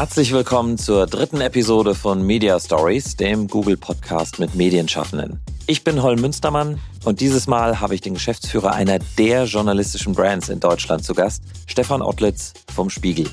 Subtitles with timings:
[0.00, 5.40] Herzlich willkommen zur dritten Episode von Media Stories, dem Google Podcast mit Medienschaffenden.
[5.66, 10.48] Ich bin Holm Münstermann und dieses Mal habe ich den Geschäftsführer einer der journalistischen Brands
[10.48, 13.28] in Deutschland zu Gast, Stefan Ottlitz vom Spiegel.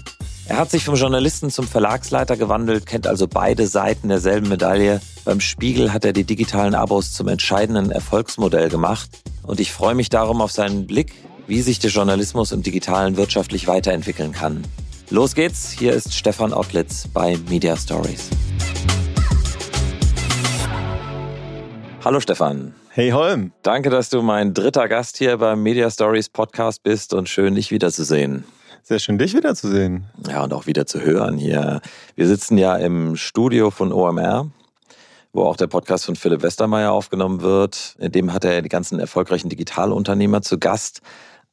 [0.49, 4.99] Er hat sich vom Journalisten zum Verlagsleiter gewandelt, kennt also beide Seiten derselben Medaille.
[5.23, 9.09] Beim Spiegel hat er die digitalen Abos zum entscheidenden Erfolgsmodell gemacht
[9.43, 11.13] und ich freue mich darum auf seinen Blick,
[11.47, 14.65] wie sich der Journalismus im digitalen wirtschaftlich weiterentwickeln kann.
[15.09, 18.29] Los geht's, hier ist Stefan Ottlitz bei Media Stories.
[22.03, 22.75] Hallo Stefan.
[22.89, 23.53] Hey Holm.
[23.61, 27.71] Danke, dass du mein dritter Gast hier beim Media Stories Podcast bist und schön, dich
[27.71, 28.43] wiederzusehen.
[28.83, 30.07] Sehr schön, dich wiederzusehen.
[30.27, 31.79] Ja, und auch wieder zu hören hier.
[32.15, 34.51] Wir sitzen ja im Studio von OMR,
[35.31, 37.95] wo auch der Podcast von Philipp Westermeier aufgenommen wird.
[37.99, 41.01] In dem hat er die ganzen erfolgreichen Digitalunternehmer zu Gast.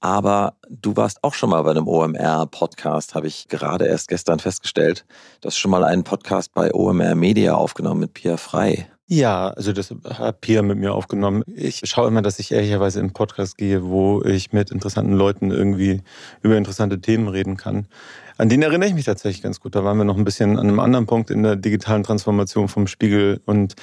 [0.05, 5.07] Aber du warst auch schon mal bei einem OMR-Podcast, habe ich gerade erst gestern festgestellt.
[5.41, 8.87] Du hast schon mal einen Podcast bei OMR Media aufgenommen mit Pia Frei.
[9.07, 11.43] Ja, also das hat Pia mit mir aufgenommen.
[11.47, 16.03] Ich schaue immer, dass ich ehrlicherweise in Podcast gehe, wo ich mit interessanten Leuten irgendwie
[16.43, 17.87] über interessante Themen reden kann.
[18.37, 19.77] An den erinnere ich mich tatsächlich ganz gut.
[19.77, 22.89] Da waren wir noch ein bisschen an einem anderen Punkt in der digitalen Transformation vom
[22.89, 23.41] Spiegel.
[23.47, 23.75] Und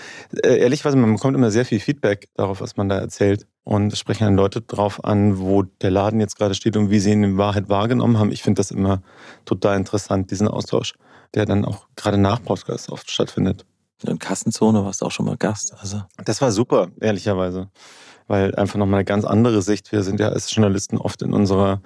[0.43, 4.25] äh, ehrlicherweise, man bekommt immer sehr viel Feedback darauf, was man da erzählt und sprechen
[4.25, 7.37] dann Leute drauf an, wo der Laden jetzt gerade steht und wie sie ihn in
[7.37, 8.31] Wahrheit wahrgenommen haben.
[8.31, 9.01] Ich finde das immer
[9.45, 10.95] total interessant, diesen Austausch,
[11.33, 13.65] der dann auch gerade nach Podcast oft stattfindet.
[14.05, 15.75] In Kassenzone warst du auch schon mal Gast.
[15.79, 16.01] Also.
[16.25, 17.69] Das war super, ehrlicherweise.
[18.27, 19.91] Weil einfach nochmal eine ganz andere Sicht.
[19.91, 21.81] Wir sind ja als Journalisten oft in unserer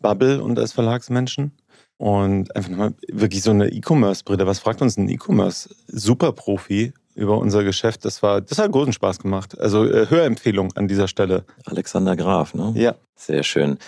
[0.00, 1.52] Bubble und als Verlagsmenschen.
[1.98, 4.46] Und einfach nochmal wirklich so eine E-Commerce-Brille.
[4.46, 8.04] Was fragt uns ein E-Commerce-Superprofi über unser Geschäft.
[8.04, 9.58] Das war, das hat großen Spaß gemacht.
[9.58, 11.44] Also äh, Hörempfehlung an dieser Stelle.
[11.64, 12.72] Alexander Graf, ne?
[12.76, 12.94] Ja.
[13.16, 13.78] Sehr schön.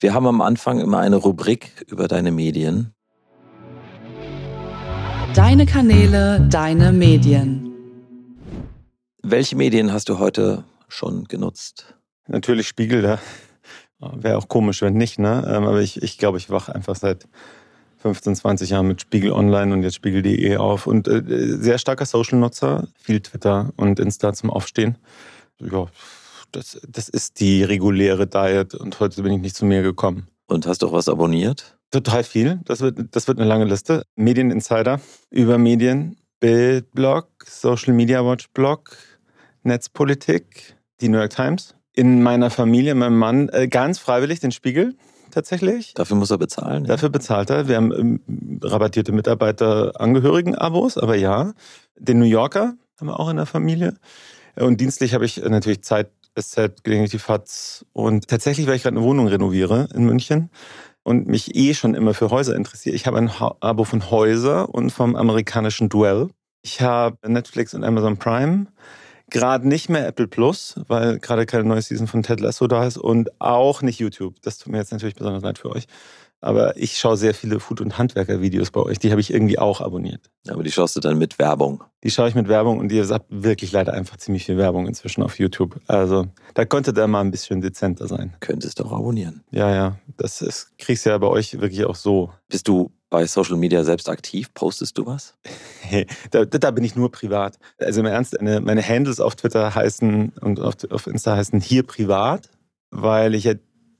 [0.00, 2.94] Wir haben am Anfang immer eine Rubrik über deine Medien.
[5.34, 7.72] Deine Kanäle, deine Medien.
[9.22, 11.94] Welche Medien hast du heute schon genutzt?
[12.28, 13.18] Natürlich Spiegel, da
[14.16, 15.44] wäre auch komisch, wenn nicht, ne?
[15.46, 17.26] Ähm, aber ich, ich glaube, ich wache einfach seit
[17.98, 22.88] 15, 20 Jahren mit Spiegel Online und jetzt Spiegel.de auf und äh, sehr starker Social-Nutzer,
[22.96, 24.98] viel Twitter und Insta zum Aufstehen.
[25.60, 25.86] Ja,
[26.50, 30.26] das, das ist die reguläre Diet und heute bin ich nicht zu mir gekommen.
[30.46, 31.78] Und hast du auch was abonniert?
[31.92, 32.60] Total viel.
[32.64, 34.02] Das wird, das wird eine lange Liste.
[34.16, 38.96] Medieninsider über Medien, Bildblog, Social Media Watch Blog,
[39.62, 41.74] Netzpolitik, die New York Times.
[41.94, 44.94] In meiner Familie, meinem Mann, äh, ganz freiwillig den Spiegel
[45.32, 45.94] tatsächlich.
[45.94, 46.84] Dafür muss er bezahlen.
[46.84, 46.88] Ja.
[46.88, 47.68] Dafür bezahlt er.
[47.68, 51.52] Wir haben ähm, rabattierte Mitarbeiter-Angehörigen-Abos, aber ja.
[51.98, 53.94] Den New Yorker haben wir auch in der Familie.
[54.56, 57.84] Und dienstlich habe ich natürlich Zeit, SZ, gelegentlich die FATS.
[57.92, 60.50] Und tatsächlich, weil ich gerade eine Wohnung renoviere in München
[61.02, 62.94] und mich eh schon immer für Häuser interessiere.
[62.94, 66.28] Ich habe ein Abo von Häuser und vom amerikanischen Duell.
[66.62, 68.66] Ich habe Netflix und Amazon Prime.
[69.32, 72.98] Gerade nicht mehr Apple Plus, weil gerade keine neue Season von Ted Lasso da ist
[72.98, 74.34] und auch nicht YouTube.
[74.42, 75.86] Das tut mir jetzt natürlich besonders leid für euch.
[76.42, 78.98] Aber ich schaue sehr viele Food- und Handwerker-Videos bei euch.
[78.98, 80.28] Die habe ich irgendwie auch abonniert.
[80.48, 81.82] Aber die schaust du dann mit Werbung?
[82.02, 85.22] Die schaue ich mit Werbung und ihr habt wirklich leider einfach ziemlich viel Werbung inzwischen
[85.22, 85.80] auf YouTube.
[85.86, 88.34] Also da könnte der mal ein bisschen dezenter sein.
[88.40, 89.44] Könntest du auch abonnieren.
[89.50, 89.98] Ja, ja.
[90.18, 92.32] Das ist, kriegst du ja bei euch wirklich auch so.
[92.48, 94.52] Bist du bei Social Media selbst aktiv?
[94.54, 95.34] Postest du was?
[96.30, 97.58] da, da, bin ich nur privat.
[97.78, 101.82] Also im Ernst, meine, meine Handles auf Twitter heißen und auf, auf Insta heißen hier
[101.82, 102.48] privat,
[102.90, 103.52] weil ich ja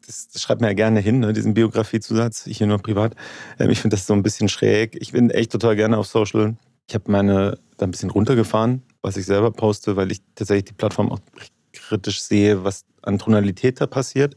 [0.07, 3.15] das, das schreibt mir ja gerne hin, ne, diesen Biografiezusatz, hier nur privat.
[3.59, 4.97] Ähm, ich finde das so ein bisschen schräg.
[4.99, 6.57] Ich bin echt total gerne auf Social.
[6.89, 10.75] Ich habe meine da ein bisschen runtergefahren, was ich selber poste, weil ich tatsächlich die
[10.75, 11.21] Plattform auch
[11.75, 14.37] kritisch sehe, was an Tonalität da passiert.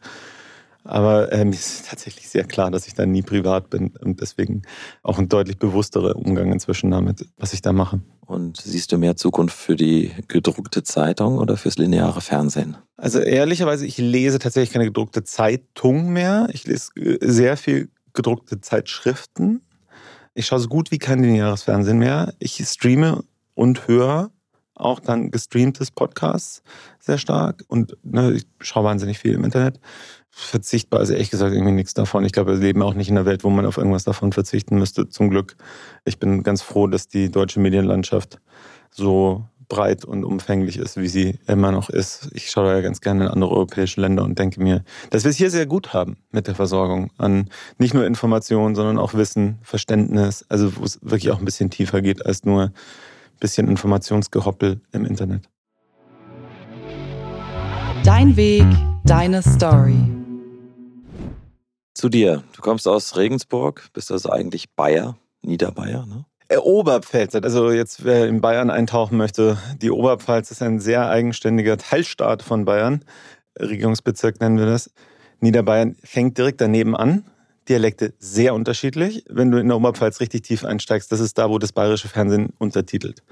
[0.85, 4.61] Aber äh, mir ist tatsächlich sehr klar, dass ich da nie privat bin und deswegen
[5.01, 8.01] auch ein deutlich bewussterer Umgang inzwischen damit, was ich da mache.
[8.21, 12.77] Und siehst du mehr Zukunft für die gedruckte Zeitung oder fürs lineare Fernsehen?
[12.97, 16.49] Also ehrlicherweise, ich lese tatsächlich keine gedruckte Zeitung mehr.
[16.53, 19.61] Ich lese äh, sehr viel gedruckte Zeitschriften.
[20.35, 22.35] Ich schaue so gut wie kein lineares Fernsehen mehr.
[22.37, 23.23] Ich streame
[23.55, 24.29] und höre
[24.75, 26.61] auch dann gestreamtes Podcasts
[26.99, 29.79] sehr stark und ne, ich schaue wahnsinnig viel im Internet
[30.37, 32.25] verzichtbar ist ehrlich gesagt irgendwie nichts davon.
[32.25, 34.77] Ich glaube, wir leben auch nicht in einer Welt, wo man auf irgendwas davon verzichten
[34.77, 35.55] müsste, zum Glück.
[36.03, 38.41] Ich bin ganz froh, dass die deutsche Medienlandschaft
[38.91, 42.29] so breit und umfänglich ist, wie sie immer noch ist.
[42.33, 45.37] Ich schaue ja ganz gerne in andere europäische Länder und denke mir, dass wir es
[45.37, 50.45] hier sehr gut haben mit der Versorgung an nicht nur Informationen, sondern auch Wissen, Verständnis,
[50.49, 52.73] also wo es wirklich auch ein bisschen tiefer geht als nur ein
[53.39, 55.49] bisschen Informationsgehoppel im Internet.
[58.03, 58.65] Dein Weg,
[59.05, 60.24] deine Story.
[61.95, 62.43] Zu dir.
[62.53, 66.25] Du kommst aus Regensburg, bist also eigentlich Bayer, Niederbayer, ne?
[66.49, 71.77] Äh, Oberpfälzer, also jetzt wer in Bayern eintauchen möchte, die Oberpfalz ist ein sehr eigenständiger
[71.77, 73.03] Teilstaat von Bayern,
[73.59, 74.91] Regierungsbezirk nennen wir das.
[75.39, 77.25] Niederbayern fängt direkt daneben an.
[77.69, 79.25] Dialekte sehr unterschiedlich.
[79.27, 82.53] Wenn du in der Oberpfalz richtig tief einsteigst, das ist da, wo das bayerische Fernsehen
[82.59, 83.23] untertitelt.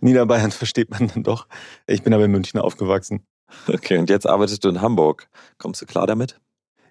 [0.00, 1.46] Niederbayern versteht man dann doch.
[1.86, 3.22] Ich bin aber in München aufgewachsen.
[3.66, 5.28] Okay, und jetzt arbeitest du in Hamburg.
[5.56, 6.38] Kommst du klar damit?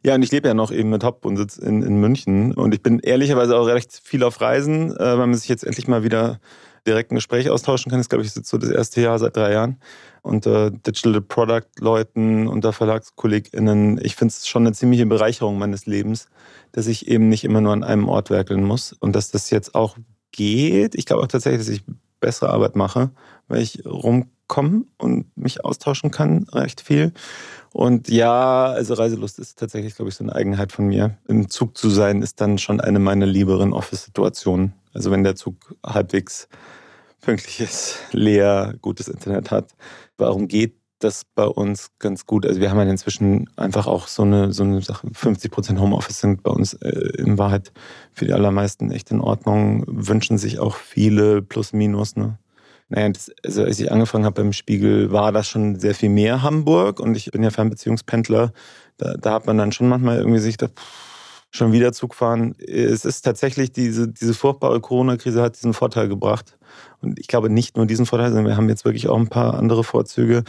[0.04, 2.54] Ja, und ich lebe ja noch eben mit Hauptwohnsitz in, in München.
[2.54, 5.88] Und ich bin ehrlicherweise auch recht viel auf Reisen, äh, weil man sich jetzt endlich
[5.88, 6.40] mal wieder
[6.86, 8.00] direkt ein Gespräch austauschen kann.
[8.00, 9.78] Das ist, glaube ich, jetzt so das erste Jahr seit drei Jahren.
[10.22, 14.00] Unter Digital Product Leuten, unter VerlagskollegInnen.
[14.04, 16.30] Ich finde es schon eine ziemliche Bereicherung meines Lebens,
[16.72, 19.76] dass ich eben nicht immer nur an einem Ort werkeln muss und dass das jetzt
[19.76, 19.98] auch
[20.32, 20.96] geht.
[20.96, 21.84] Ich glaube auch tatsächlich, dass ich
[22.20, 23.12] bessere Arbeit mache,
[23.48, 27.14] weil ich rumkomme und mich austauschen kann recht viel.
[27.78, 31.16] Und ja, also Reiselust ist tatsächlich, glaube ich, so eine Eigenheit von mir.
[31.28, 34.74] Im Zug zu sein ist dann schon eine meiner lieberen Office-Situationen.
[34.96, 36.50] Also wenn der Zug halbwegs
[37.22, 39.76] pünktlich ist, leer, gutes Internet hat.
[40.18, 42.48] Warum geht das bei uns ganz gut?
[42.48, 46.20] Also wir haben ja inzwischen einfach auch so eine, so eine Sache, 50 Prozent Homeoffice
[46.20, 47.72] sind bei uns äh, in Wahrheit
[48.12, 52.40] für die allermeisten echt in Ordnung, wünschen sich auch viele plus minus, ne?
[52.90, 56.42] Naja, das, also als ich angefangen habe beim Spiegel, war das schon sehr viel mehr
[56.42, 58.54] Hamburg und ich bin ja Fernbeziehungspendler.
[58.98, 60.70] Da, da hat man dann schon manchmal irgendwie sich da
[61.52, 62.56] schon wieder Zug fahren.
[62.60, 66.58] Es ist tatsächlich diese, diese furchtbare Corona-Krise hat diesen Vorteil gebracht.
[67.02, 69.56] Und ich glaube nicht nur diesen Vorteil, sondern wir haben jetzt wirklich auch ein paar
[69.56, 70.44] andere Vorzüge,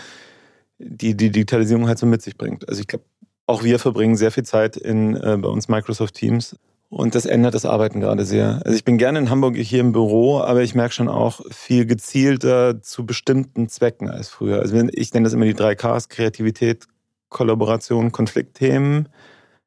[0.79, 2.69] die die Digitalisierung halt so mit sich bringt.
[2.69, 3.05] Also ich glaube,
[3.47, 6.57] auch wir verbringen sehr viel Zeit in äh, bei uns Microsoft Teams
[6.91, 8.63] und das ändert das Arbeiten gerade sehr.
[8.65, 11.85] Also ich bin gerne in Hamburg hier im Büro, aber ich merke schon auch viel
[11.85, 14.61] gezielter zu bestimmten Zwecken als früher.
[14.61, 16.87] Also ich nenne das immer die drei Ks, Kreativität,
[17.29, 19.09] Kollaboration, Konfliktthemen.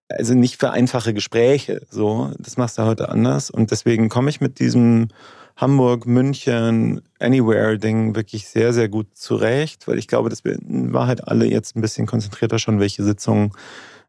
[0.09, 1.81] Also nicht für einfache Gespräche.
[1.89, 3.51] So, das machst du heute anders.
[3.51, 5.09] Und deswegen komme ich mit diesem
[5.55, 11.27] Hamburg, München, Anywhere-Ding wirklich sehr, sehr gut zurecht, weil ich glaube, dass wir in Wahrheit
[11.27, 13.51] alle jetzt ein bisschen konzentrierter schon, welche Sitzungen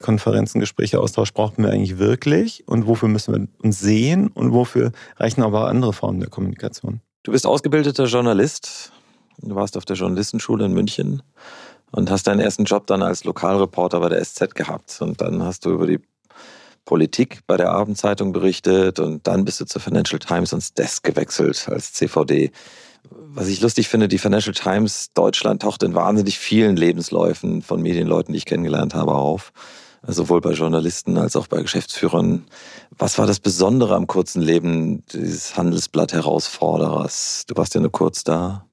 [0.02, 4.92] Konferenzen, Gespräche, Austausch brauchen wir eigentlich wirklich und wofür müssen wir uns sehen und wofür
[5.16, 7.00] reichen aber andere Formen der Kommunikation.
[7.22, 8.92] Du bist ausgebildeter Journalist.
[9.38, 11.22] Du warst auf der Journalistenschule in München
[11.92, 15.00] und hast deinen ersten Job dann als Lokalreporter bei der SZ gehabt.
[15.00, 16.00] Und dann hast du über die
[16.84, 21.68] Politik bei der Abendzeitung berichtet und dann bist du zur Financial Times ans Desk gewechselt
[21.68, 22.50] als CVD.
[23.10, 28.32] Was ich lustig finde, die Financial Times Deutschland taucht in wahnsinnig vielen Lebensläufen von Medienleuten,
[28.32, 29.52] die ich kennengelernt habe, auf
[30.06, 32.44] sowohl bei Journalisten als auch bei Geschäftsführern.
[32.96, 37.44] Was war das Besondere am kurzen Leben dieses Handelsblatt-Herausforderers?
[37.46, 38.66] Du warst ja nur kurz da.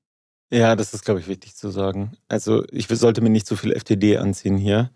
[0.52, 2.14] Ja, das ist, glaube ich, wichtig zu sagen.
[2.28, 4.90] Also ich sollte mir nicht zu viel FTD anziehen hier,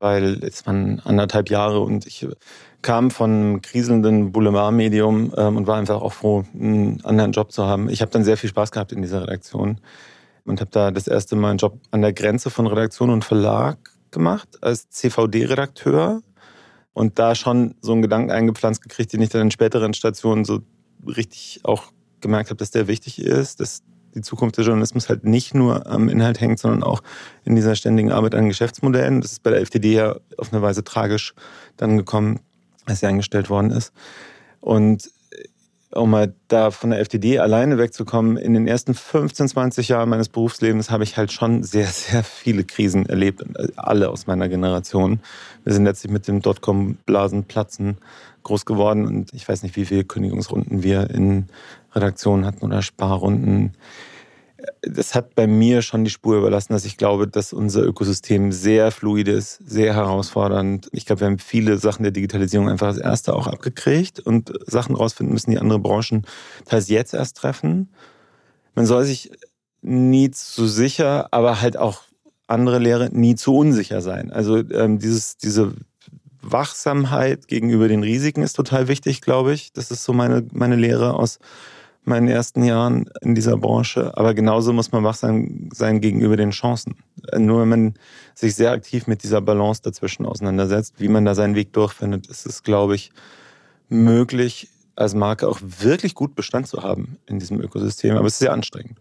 [0.00, 2.26] weil es waren anderthalb Jahre und ich
[2.82, 7.64] kam von einem kriselnden Boulevardmedium ähm, und war einfach auch froh, einen anderen Job zu
[7.64, 7.88] haben.
[7.88, 9.80] Ich habe dann sehr viel Spaß gehabt in dieser Redaktion
[10.44, 13.78] und habe da das erste Mal einen Job an der Grenze von Redaktion und Verlag
[14.10, 16.22] gemacht als CVD-Redakteur
[16.92, 20.60] und da schon so einen Gedanken eingepflanzt gekriegt, den ich dann in späteren Stationen so
[21.06, 23.82] richtig auch gemerkt habe, dass der wichtig ist, dass
[24.14, 27.02] die Zukunft des Journalismus halt nicht nur am Inhalt hängt, sondern auch
[27.44, 29.20] in dieser ständigen Arbeit an Geschäftsmodellen.
[29.20, 31.34] Das ist bei der FDD ja auf eine Weise tragisch
[31.76, 32.40] dann gekommen,
[32.86, 33.92] als sie eingestellt worden ist.
[34.60, 35.10] Und
[35.92, 40.28] um mal da von der FDD alleine wegzukommen, in den ersten 15, 20 Jahren meines
[40.28, 43.44] Berufslebens habe ich halt schon sehr, sehr viele Krisen erlebt.
[43.76, 45.20] Alle aus meiner Generation.
[45.64, 47.98] Wir sind letztlich mit dem Dotcom-Blasenplatzen
[48.42, 51.46] groß geworden und ich weiß nicht, wie viele Kündigungsrunden wir in
[51.94, 53.72] Redaktionen hatten oder Sparrunden
[54.82, 58.90] das hat bei mir schon die Spur überlassen, dass ich glaube, dass unser Ökosystem sehr
[58.90, 60.88] fluid ist, sehr herausfordernd.
[60.92, 64.96] Ich glaube, wir haben viele Sachen der Digitalisierung einfach als erste auch abgekriegt und Sachen
[64.96, 66.26] rausfinden müssen, die andere Branchen
[66.64, 67.90] teils jetzt erst treffen.
[68.74, 69.30] Man soll sich
[69.82, 72.02] nie zu sicher, aber halt auch
[72.46, 74.30] andere Lehre nie zu unsicher sein.
[74.30, 75.74] Also ähm, dieses, diese
[76.42, 79.72] Wachsamkeit gegenüber den Risiken ist total wichtig, glaube ich.
[79.72, 81.38] Das ist so meine, meine Lehre aus
[82.06, 84.16] meinen ersten Jahren in dieser Branche.
[84.16, 86.96] Aber genauso muss man wachsam sein gegenüber den Chancen.
[87.36, 87.94] Nur wenn man
[88.34, 92.46] sich sehr aktiv mit dieser Balance dazwischen auseinandersetzt, wie man da seinen Weg durchfindet, ist
[92.46, 93.12] es, glaube ich,
[93.88, 98.16] möglich, als Marke auch wirklich gut Bestand zu haben in diesem Ökosystem.
[98.16, 98.98] Aber es ist sehr anstrengend.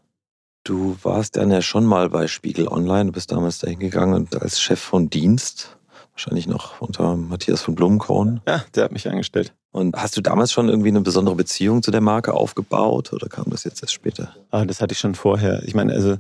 [0.64, 4.42] Du warst dann ja schon mal bei Spiegel Online, du bist damals dahin gegangen und
[4.42, 5.78] als Chef von Dienst,
[6.12, 8.42] wahrscheinlich noch unter Matthias von Blumenkron.
[8.48, 9.54] Ja, der hat mich eingestellt.
[9.76, 13.48] Und hast du damals schon irgendwie eine besondere Beziehung zu der Marke aufgebaut oder kam
[13.50, 14.34] das jetzt erst später?
[14.50, 15.64] Ah, das hatte ich schon vorher.
[15.66, 16.16] Ich meine, also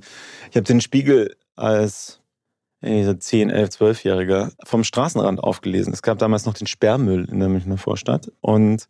[0.50, 2.19] ich habe den Spiegel als
[2.81, 5.93] ey, 10, 11, 12-Jähriger vom Straßenrand aufgelesen.
[5.93, 8.89] Es gab damals noch den Sperrmüll in der Münchner Vorstadt und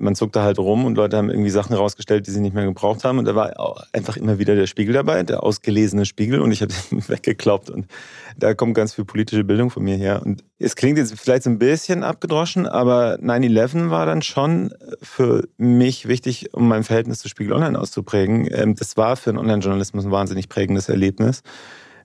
[0.00, 3.04] man zuckte halt rum und Leute haben irgendwie Sachen rausgestellt, die sie nicht mehr gebraucht
[3.04, 3.18] haben.
[3.18, 6.40] Und da war einfach immer wieder der Spiegel dabei, der ausgelesene Spiegel.
[6.40, 7.70] Und ich habe ihn weggekloppt.
[7.70, 7.86] Und
[8.36, 10.22] da kommt ganz viel politische Bildung von mir her.
[10.24, 15.46] Und es klingt jetzt vielleicht so ein bisschen abgedroschen, aber 9-11 war dann schon für
[15.58, 18.48] mich wichtig, um mein Verhältnis zu Spiegel Online auszuprägen.
[18.50, 21.42] Ähm, das war für einen Online-Journalismus ein wahnsinnig prägendes Erlebnis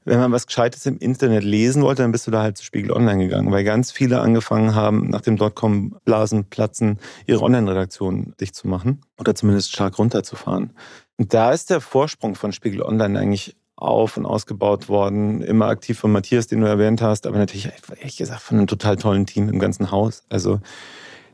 [0.06, 2.92] wenn man was Gescheites im Internet lesen wollte, dann bist du da halt zu Spiegel
[2.92, 8.68] Online gegangen, weil ganz viele angefangen haben, nach dem Dotcom-Blasen platzen, ihre Online-Redaktion dicht zu
[8.68, 10.72] machen oder zumindest stark runterzufahren.
[11.18, 16.00] Und da ist der Vorsprung von Spiegel Online eigentlich auf und ausgebaut worden, immer aktiv
[16.00, 19.50] von Matthias, den du erwähnt hast, aber natürlich ehrlich gesagt von einem total tollen Team
[19.50, 20.24] im ganzen Haus.
[20.30, 20.62] Also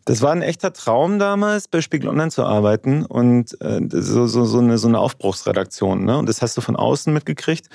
[0.06, 4.46] das war ein echter Traum damals, bei Spiegel Online zu arbeiten und äh, so, so,
[4.46, 6.06] so, eine, so eine Aufbruchsredaktion.
[6.06, 6.18] Ne?
[6.18, 7.68] Und das hast du von außen mitgekriegt.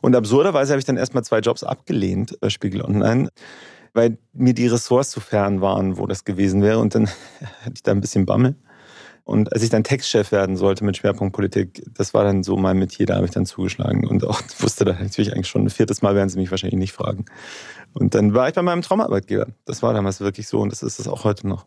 [0.00, 3.28] Und absurderweise habe ich dann erstmal zwei Jobs abgelehnt bei Spiegel Online,
[3.94, 6.78] weil mir die Ressorts zu fern waren, wo das gewesen wäre.
[6.78, 7.08] Und dann
[7.62, 8.56] hatte ich da ein bisschen Bammel.
[9.24, 12.78] Und als ich dann Textchef werden sollte mit Schwerpunkt Politik, das war dann so mein
[12.78, 16.02] Metier, da habe ich dann zugeschlagen und auch wusste dann natürlich eigentlich schon, ein viertes
[16.02, 17.26] Mal werden sie mich wahrscheinlich nicht fragen.
[17.92, 19.46] Und dann war ich bei meinem Traumarbeitgeber.
[19.64, 21.66] Das war damals wirklich so und das ist es auch heute noch.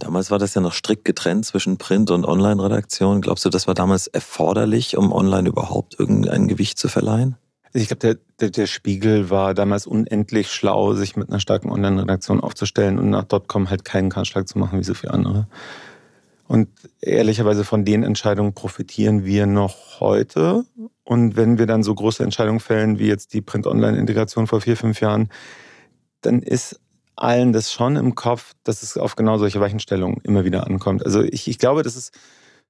[0.00, 3.20] Damals war das ja noch strikt getrennt zwischen Print- und Online-Redaktion.
[3.20, 7.36] Glaubst du, das war damals erforderlich, um online überhaupt irgendein Gewicht zu verleihen?
[7.72, 12.40] Ich glaube, der, der, der, Spiegel war damals unendlich schlau, sich mit einer starken Online-Redaktion
[12.40, 15.46] aufzustellen und nach Dotcom halt keinen Kahnschlag zu machen wie so viele andere.
[16.48, 16.68] Und
[17.00, 20.64] ehrlicherweise von den Entscheidungen profitieren wir noch heute.
[21.04, 25.00] Und wenn wir dann so große Entscheidungen fällen, wie jetzt die Print-Online-Integration vor vier, fünf
[25.00, 25.28] Jahren,
[26.22, 26.80] dann ist
[27.22, 31.04] allen das schon im Kopf, dass es auf genau solche Weichenstellungen immer wieder ankommt.
[31.04, 32.12] Also ich, ich glaube, dass es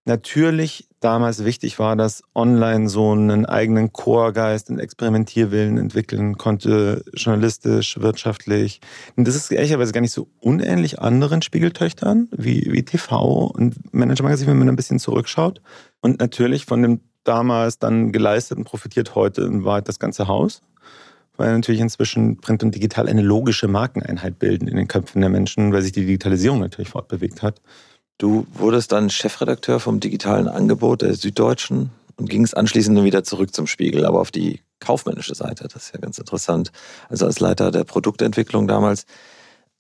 [0.05, 8.01] natürlich damals wichtig war, dass online so einen eigenen Chorgeist, einen Experimentierwillen entwickeln konnte, journalistisch,
[8.01, 8.81] wirtschaftlich.
[9.17, 14.25] Und das ist ehrlicherweise gar nicht so unähnlich anderen Spiegeltöchtern wie, wie TV und Manager
[14.25, 15.61] Magazin, wenn man ein bisschen zurückschaut.
[16.01, 20.63] Und natürlich von dem damals dann geleisteten profitiert heute in Wahrheit das ganze Haus
[21.41, 25.73] weil natürlich inzwischen Print und Digital eine logische Markeneinheit bilden in den Köpfen der Menschen,
[25.73, 27.63] weil sich die Digitalisierung natürlich fortbewegt hat.
[28.19, 33.67] Du wurdest dann Chefredakteur vom digitalen Angebot der Süddeutschen und gingst anschließend wieder zurück zum
[33.67, 35.67] Spiegel, aber auf die kaufmännische Seite.
[35.73, 36.73] Das ist ja ganz interessant.
[37.09, 39.07] Also als Leiter der Produktentwicklung damals.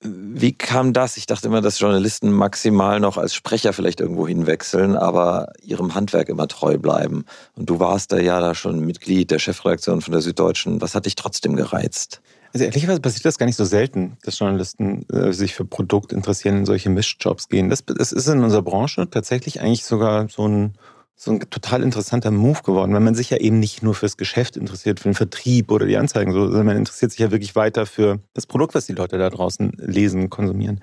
[0.02, 1.18] Wie kam das?
[1.18, 6.30] Ich dachte immer, dass Journalisten maximal noch als Sprecher vielleicht irgendwo hinwechseln, aber ihrem Handwerk
[6.30, 7.26] immer treu bleiben.
[7.54, 10.80] Und du warst da ja da schon Mitglied der Chefredaktion von der Süddeutschen.
[10.80, 12.22] Was hat dich trotzdem gereizt?
[12.52, 16.56] Also ehrlicherweise passiert das gar nicht so selten, dass Journalisten äh, sich für Produkt interessieren,
[16.56, 17.68] in solche Mischjobs gehen.
[17.68, 20.74] Das, das ist in unserer Branche tatsächlich eigentlich sogar so ein,
[21.22, 24.56] so ein total interessanter Move geworden, weil man sich ja eben nicht nur fürs Geschäft
[24.56, 28.20] interessiert, für den Vertrieb oder die Anzeigen, sondern man interessiert sich ja wirklich weiter für
[28.32, 30.80] das Produkt, was die Leute da draußen lesen, konsumieren.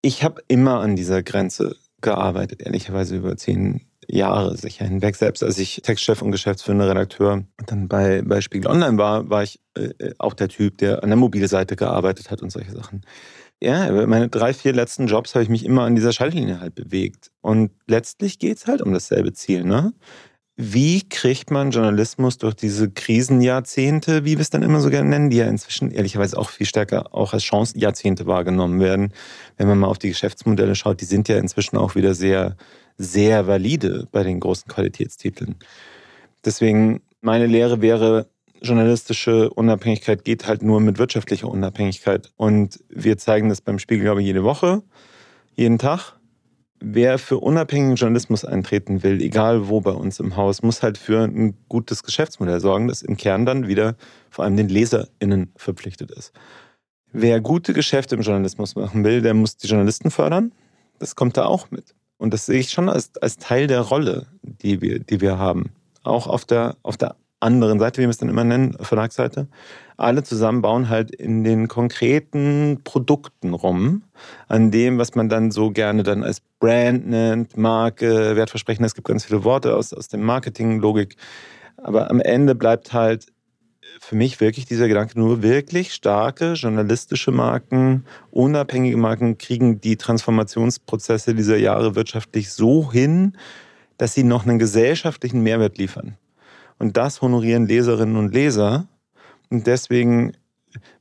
[0.00, 5.16] Ich habe immer an dieser Grenze gearbeitet, ehrlicherweise über zehn Jahre sicher hinweg.
[5.16, 9.58] Selbst als ich Textchef und geschäftsführender Redakteur dann bei, bei Spiegel Online war, war ich
[9.76, 13.00] äh, auch der Typ, der an der Mobilseite gearbeitet hat und solche Sachen.
[13.60, 17.32] Ja, meine drei, vier letzten Jobs habe ich mich immer an dieser Schaltlinie halt bewegt.
[17.40, 19.92] Und letztlich geht es halt um dasselbe Ziel, ne?
[20.60, 25.30] Wie kriegt man Journalismus durch diese Krisenjahrzehnte, wie wir es dann immer so gerne nennen,
[25.30, 29.12] die ja inzwischen ehrlicherweise auch viel stärker auch als Chancenjahrzehnte wahrgenommen werden?
[29.56, 32.56] Wenn man mal auf die Geschäftsmodelle schaut, die sind ja inzwischen auch wieder sehr,
[32.96, 35.56] sehr valide bei den großen Qualitätstiteln.
[36.44, 38.28] Deswegen meine Lehre wäre,
[38.60, 42.32] journalistische Unabhängigkeit geht halt nur mit wirtschaftlicher Unabhängigkeit.
[42.36, 44.82] Und wir zeigen das beim Spiegel, glaube ich, jede Woche,
[45.54, 46.18] jeden Tag
[46.80, 51.24] wer für unabhängigen Journalismus eintreten will, egal wo bei uns im Haus, muss halt für
[51.24, 53.96] ein gutes Geschäftsmodell sorgen, das im Kern dann wieder
[54.30, 56.32] vor allem den LeserInnen verpflichtet ist.
[57.12, 60.52] Wer gute Geschäfte im Journalismus machen will, der muss die Journalisten fördern.
[60.98, 61.94] Das kommt da auch mit.
[62.18, 65.70] Und das sehe ich schon als, als Teil der Rolle, die wir, die wir haben.
[66.02, 69.48] Auch auf der, auf der anderen Seite, wie wir es dann immer nennen, Verlagsseite,
[69.96, 74.04] alle zusammen bauen halt in den konkreten Produkten rum,
[74.46, 78.84] an dem, was man dann so gerne dann als Brand nennt, Marke, Wertversprechen.
[78.84, 81.16] Es gibt ganz viele Worte aus, aus dem Marketing-Logik.
[81.76, 83.26] Aber am Ende bleibt halt
[84.00, 91.34] für mich wirklich dieser Gedanke, nur wirklich starke journalistische Marken, unabhängige Marken kriegen die Transformationsprozesse
[91.34, 93.36] dieser Jahre wirtschaftlich so hin,
[93.96, 96.16] dass sie noch einen gesellschaftlichen Mehrwert liefern.
[96.78, 98.86] Und das honorieren Leserinnen und Leser.
[99.50, 100.32] Und deswegen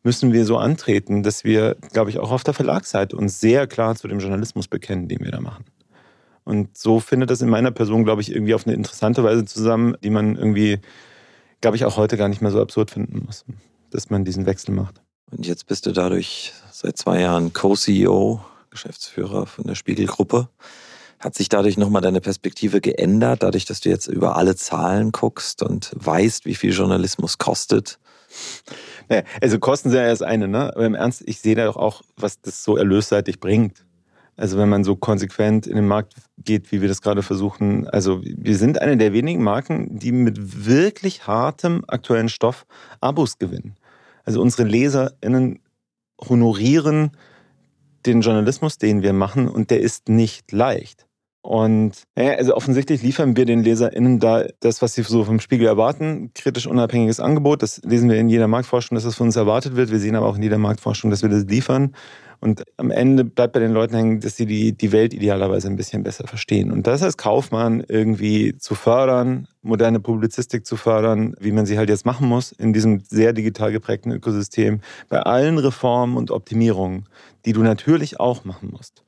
[0.03, 3.95] müssen wir so antreten, dass wir, glaube ich, auch auf der Verlagsseite uns sehr klar
[3.95, 5.65] zu dem Journalismus bekennen, den wir da machen.
[6.43, 9.95] Und so findet das in meiner Person, glaube ich, irgendwie auf eine interessante Weise zusammen,
[10.01, 10.79] die man irgendwie,
[11.59, 13.43] glaube ich, auch heute gar nicht mehr so absurd finden muss,
[13.91, 15.01] dass man diesen Wechsel macht.
[15.29, 20.47] Und jetzt bist du dadurch seit zwei Jahren Co-CEO, Geschäftsführer von der Spiegelgruppe.
[21.19, 25.63] Hat sich dadurch nochmal deine Perspektive geändert, dadurch, dass du jetzt über alle Zahlen guckst
[25.63, 27.99] und weißt, wie viel Journalismus kostet?
[29.09, 30.75] Naja, also Kosten sind ja das eine, ne?
[30.75, 33.85] Aber im Ernst, ich sehe da doch auch, was das so erlösseitig bringt.
[34.35, 37.87] Also wenn man so konsequent in den Markt geht, wie wir das gerade versuchen.
[37.89, 42.67] Also wir sind eine der wenigen Marken, die mit wirklich hartem aktuellen Stoff
[43.01, 43.75] Abos gewinnen.
[44.23, 45.59] Also unsere LeserInnen
[46.21, 47.11] honorieren
[48.05, 51.06] den Journalismus, den wir machen, und der ist nicht leicht.
[51.47, 55.65] Und ja, also offensichtlich liefern wir den LeserInnen da das, was sie so vom Spiegel
[55.65, 57.63] erwarten, kritisch unabhängiges Angebot.
[57.63, 59.89] Das lesen wir in jeder Marktforschung, dass das von uns erwartet wird.
[59.89, 61.95] Wir sehen aber auch in jeder Marktforschung, dass wir das liefern.
[62.41, 65.77] Und am Ende bleibt bei den Leuten hängen, dass sie die, die Welt idealerweise ein
[65.77, 66.69] bisschen besser verstehen.
[66.69, 71.87] Und das als Kaufmann irgendwie zu fördern, moderne Publizistik zu fördern, wie man sie halt
[71.87, 77.07] jetzt machen muss, in diesem sehr digital geprägten Ökosystem, bei allen Reformen und Optimierungen,
[77.45, 79.05] die du natürlich auch machen musst.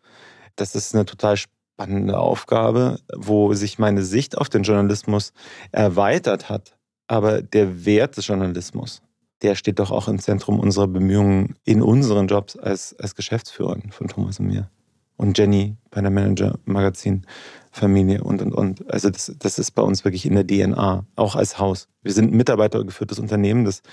[0.55, 1.36] Das ist eine total
[1.79, 5.31] spannende Aufgabe, wo sich meine Sicht auf den Journalismus
[5.71, 6.75] erweitert hat.
[7.07, 9.01] Aber der Wert des Journalismus,
[9.41, 14.09] der steht doch auch im Zentrum unserer Bemühungen in unseren Jobs als, als Geschäftsführer von
[14.09, 14.69] Thomas und mir.
[15.15, 17.25] Und Jenny bei der Manager-Magazin
[17.71, 18.91] Familie und, und, und.
[18.91, 21.88] Also das, das ist bei uns wirklich in der DNA, auch als Haus.
[22.01, 23.83] Wir sind ein mitarbeitergeführtes Unternehmen, das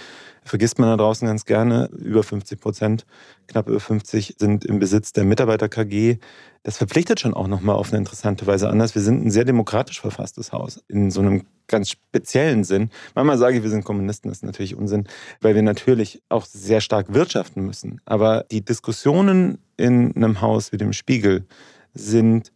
[0.44, 1.90] vergisst man da draußen ganz gerne.
[1.92, 3.06] Über 50 Prozent,
[3.48, 6.18] knapp über 50 sind im Besitz der Mitarbeiter-KG.
[6.62, 8.94] Das verpflichtet schon auch nochmal auf eine interessante Weise anders.
[8.94, 12.90] Wir sind ein sehr demokratisch verfasstes Haus, in so einem ganz speziellen Sinn.
[13.14, 15.08] Manchmal sage ich, wir sind Kommunisten, das ist natürlich Unsinn,
[15.40, 18.00] weil wir natürlich auch sehr stark wirtschaften müssen.
[18.04, 21.46] Aber die Diskussionen in einem Haus wie dem Spiegel
[21.92, 22.52] sind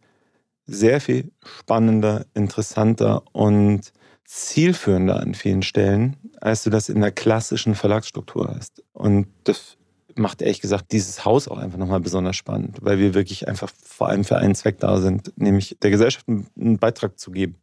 [0.71, 3.91] sehr viel spannender, interessanter und
[4.25, 8.81] zielführender an vielen Stellen, als du das in der klassischen Verlagsstruktur hast.
[8.93, 9.77] Und das
[10.15, 14.07] macht ehrlich gesagt dieses Haus auch einfach nochmal besonders spannend, weil wir wirklich einfach vor
[14.07, 17.55] allem für einen Zweck da sind, nämlich der Gesellschaft einen Beitrag zu geben.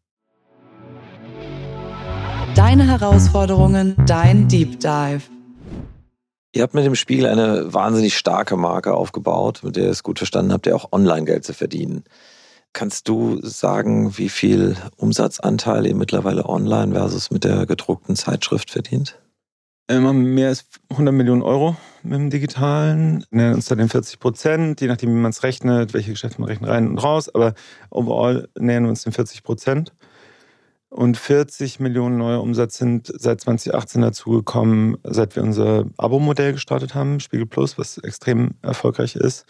[2.54, 5.22] Deine Herausforderungen, dein Deep Dive.
[6.52, 10.18] Ihr habt mit dem Spiegel eine wahnsinnig starke Marke aufgebaut, mit der ihr es gut
[10.18, 12.04] verstanden habt, ihr auch Online-Geld zu verdienen.
[12.78, 19.18] Kannst du sagen, wie viel Umsatzanteil ihr mittlerweile online versus mit der gedruckten Zeitschrift verdient?
[19.88, 23.24] Immer mehr als 100 Millionen Euro mit dem Digitalen.
[23.32, 26.40] Wir nennen uns da den 40 Prozent, je nachdem, wie man es rechnet, welche Geschäfte
[26.40, 27.28] man rechnet, rein und raus.
[27.34, 27.54] Aber
[27.90, 29.92] overall nähern wir uns den 40 Prozent.
[30.88, 37.18] Und 40 Millionen neue Umsatz sind seit 2018 dazugekommen, seit wir unser Abo-Modell gestartet haben,
[37.18, 39.46] Spiegel Plus, was extrem erfolgreich ist.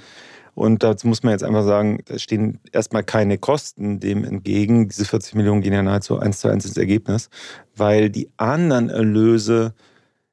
[0.59, 4.89] Und dazu muss man jetzt einfach sagen, da stehen erstmal keine Kosten dem entgegen.
[4.89, 7.31] Diese 40 Millionen gehen ja nahezu eins zu eins ins Ergebnis,
[7.77, 9.73] weil die anderen Erlöse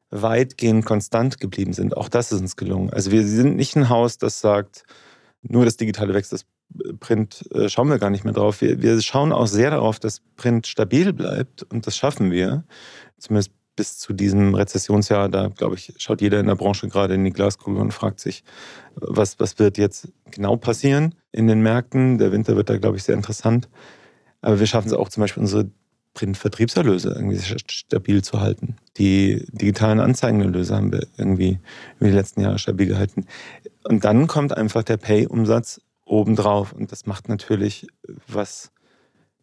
[0.09, 1.95] weitgehend konstant geblieben sind.
[1.95, 2.89] Auch das ist uns gelungen.
[2.89, 4.85] Also wir sind nicht ein Haus, das sagt,
[5.43, 6.47] nur das Digitale wächst, das
[6.99, 8.61] Print äh, schauen wir gar nicht mehr drauf.
[8.61, 12.63] Wir, wir schauen auch sehr darauf, dass Print stabil bleibt und das schaffen wir.
[13.19, 17.23] Zumindest bis zu diesem Rezessionsjahr, da glaube ich, schaut jeder in der Branche gerade in
[17.23, 18.43] die Glaskugel und fragt sich,
[18.95, 22.17] was, was wird jetzt genau passieren in den Märkten.
[22.17, 23.69] Der Winter wird da, glaube ich, sehr interessant.
[24.41, 25.69] Aber wir schaffen es auch zum Beispiel unsere
[26.13, 28.77] Printvertriebserlöse irgendwie stabil zu halten.
[28.97, 31.59] Die digitalen Anzeigenerlöse haben wir irgendwie
[31.99, 33.25] über die letzten Jahre stabil gehalten.
[33.83, 36.71] Und dann kommt einfach der Pay-Umsatz obendrauf.
[36.71, 37.87] Und das macht natürlich,
[38.27, 38.71] was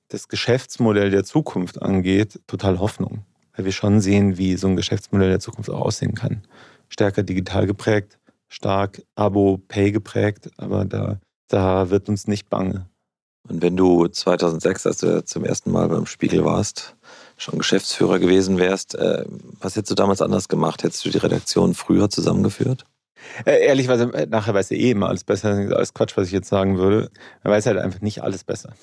[0.09, 5.29] das Geschäftsmodell der Zukunft angeht, total Hoffnung weil wir schon sehen, wie so ein Geschäftsmodell
[5.29, 6.43] der Zukunft auch aussehen kann.
[6.89, 12.87] Stärker digital geprägt, stark Abo-Pay geprägt, aber da, da wird uns nicht bange.
[13.49, 16.97] Und wenn du 2006, als du zum ersten Mal beim Spiegel warst,
[17.37, 19.25] schon Geschäftsführer gewesen wärst, äh,
[19.61, 20.85] was hättest du damals anders gemacht?
[20.85, 22.85] Hättest du die Redaktion früher zusammengeführt?
[23.45, 25.51] Äh, ehrlicherweise, äh, nachher weiß er eh immer alles besser.
[25.51, 27.11] Alles Quatsch, was ich jetzt sagen würde.
[27.43, 28.75] Er weiß halt einfach nicht alles besser.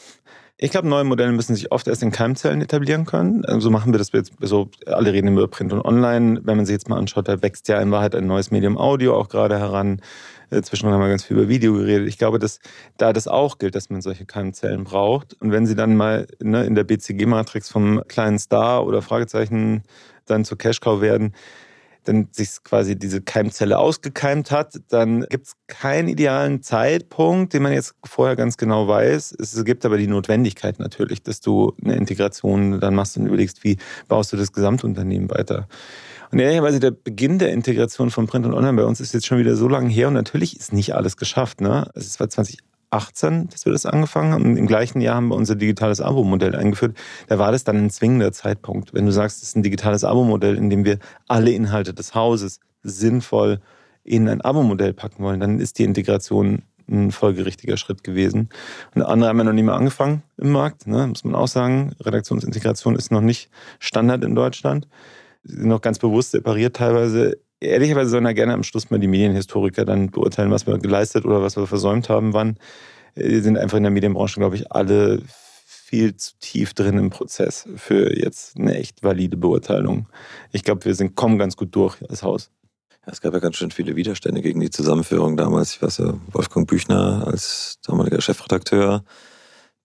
[0.61, 3.43] Ich glaube, neue Modelle müssen sich oft erst in Keimzellen etablieren können.
[3.43, 6.41] So also machen wir das jetzt so, alle reden über Print und Online.
[6.43, 9.15] Wenn man sich jetzt mal anschaut, da wächst ja in Wahrheit ein neues Medium Audio
[9.15, 10.01] auch gerade heran.
[10.49, 12.09] Äh, zwischendurch haben wir ganz viel über Video geredet.
[12.09, 12.59] Ich glaube, dass
[12.97, 15.33] da das auch gilt, dass man solche Keimzellen braucht.
[15.39, 19.83] Und wenn sie dann mal ne, in der BCG-Matrix vom kleinen Star oder Fragezeichen
[20.25, 21.35] dann zur Cashcow werden,
[22.03, 27.73] dann sich quasi diese Keimzelle ausgekeimt hat, dann gibt es keinen idealen Zeitpunkt, den man
[27.73, 29.35] jetzt vorher ganz genau weiß.
[29.39, 33.77] Es gibt aber die Notwendigkeit natürlich, dass du eine Integration dann machst und überlegst, wie
[34.07, 35.67] baust du das Gesamtunternehmen weiter.
[36.31, 39.39] Und ehrlicherweise der Beginn der Integration von Print und Online bei uns ist jetzt schon
[39.39, 41.59] wieder so lange her und natürlich ist nicht alles geschafft.
[41.59, 41.89] Ne?
[41.95, 42.59] Es war 20
[42.91, 44.57] 18, dass wir das angefangen haben.
[44.57, 46.97] Im gleichen Jahr haben wir unser digitales Abo-Modell eingeführt.
[47.27, 48.93] Da war das dann ein zwingender Zeitpunkt.
[48.93, 52.59] Wenn du sagst, es ist ein digitales Abo-Modell, in dem wir alle Inhalte des Hauses
[52.83, 53.59] sinnvoll
[54.03, 58.49] in ein Abo-Modell packen wollen, dann ist die Integration ein folgerichtiger Schritt gewesen.
[58.95, 61.07] Und andere haben ja noch nie mal angefangen im Markt, ne?
[61.07, 61.93] muss man auch sagen.
[61.99, 63.49] Redaktionsintegration ist noch nicht
[63.79, 64.87] Standard in Deutschland.
[65.43, 67.39] Sind noch ganz bewusst separiert teilweise.
[67.59, 71.41] Ehrlicherweise sollen ja gerne am Schluss mal die Medienhistoriker dann beurteilen, was wir geleistet oder
[71.41, 72.57] was wir versäumt haben, wann.
[73.15, 75.21] Wir sind einfach in der Medienbranche, glaube ich, alle
[75.89, 80.07] viel zu tief drin im Prozess für jetzt eine echt valide Beurteilung.
[80.51, 82.51] Ich glaube, wir sind, kommen ganz gut durch als Haus.
[83.11, 85.73] Es gab ja ganz schön viele Widerstände gegen die Zusammenführung damals.
[85.73, 89.03] Ich weiß ja, Wolfgang Büchner als damaliger Chefredakteur,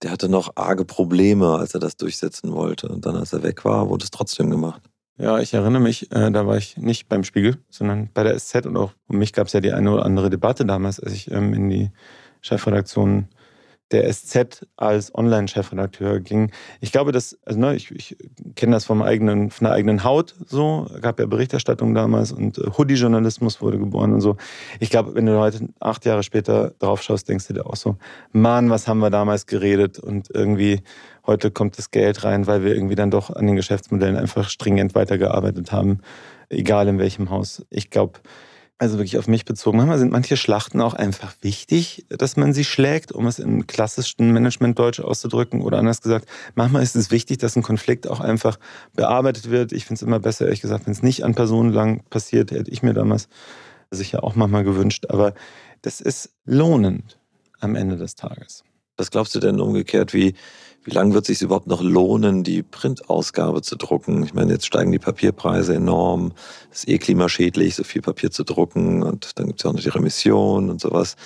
[0.03, 2.89] der hatte noch arge Probleme, als er das durchsetzen wollte.
[2.89, 4.83] Und dann, als er weg war, wurde es trotzdem gemacht.
[5.17, 8.67] Ja, ich erinnere mich, äh, da war ich nicht beim Spiegel, sondern bei der SZ
[8.67, 11.31] und auch um mich gab es ja die eine oder andere Debatte damals, als ich
[11.31, 11.91] ähm, in die
[12.41, 13.29] Chefredaktion
[13.93, 16.51] der SZ als Online-Chefredakteur ging.
[16.81, 18.17] Ich glaube, dass, also ne, ich, ich
[18.57, 22.71] kenne das vom eigenen, von der eigenen Haut so, gab ja Berichterstattung damals und äh,
[22.77, 24.37] Hoodie-Journalismus wurde geboren und so.
[24.81, 27.97] Ich glaube, wenn du heute acht Jahre später drauf schaust, denkst du dir auch so,
[28.33, 30.81] Mann, was haben wir damals geredet und irgendwie
[31.27, 34.95] heute kommt das Geld rein, weil wir irgendwie dann doch an den Geschäftsmodellen einfach stringent
[34.95, 36.01] weitergearbeitet haben,
[36.49, 37.65] egal in welchem Haus.
[37.71, 38.21] Ich glaube,
[38.79, 39.79] also wirklich auf mich bezogen.
[39.79, 45.01] Manchmal sind manche Schlachten auch einfach wichtig, dass man sie schlägt, um es klassischem Management-Deutsch
[45.01, 45.63] auszudrücken.
[45.63, 48.59] Oder anders gesagt, manchmal ist es wichtig, dass ein Konflikt auch einfach
[48.95, 49.73] bearbeitet wird.
[49.73, 52.71] Ich finde es immer besser, ehrlich gesagt, wenn es nicht an Personen lang passiert, hätte
[52.71, 53.29] ich mir damals
[53.91, 55.07] sicher auch manchmal gewünscht.
[55.09, 55.35] Aber
[55.83, 57.19] das ist lohnend
[57.61, 58.65] am Ende des Tages.
[58.97, 60.35] Was glaubst du denn umgekehrt, wie
[60.85, 64.23] wie lange wird es sich überhaupt noch lohnen, die Printausgabe zu drucken?
[64.23, 66.33] Ich meine, jetzt steigen die Papierpreise enorm.
[66.71, 69.03] Es ist eh klimaschädlich, so viel Papier zu drucken.
[69.03, 71.17] Und dann gibt es ja auch noch die Remission und sowas.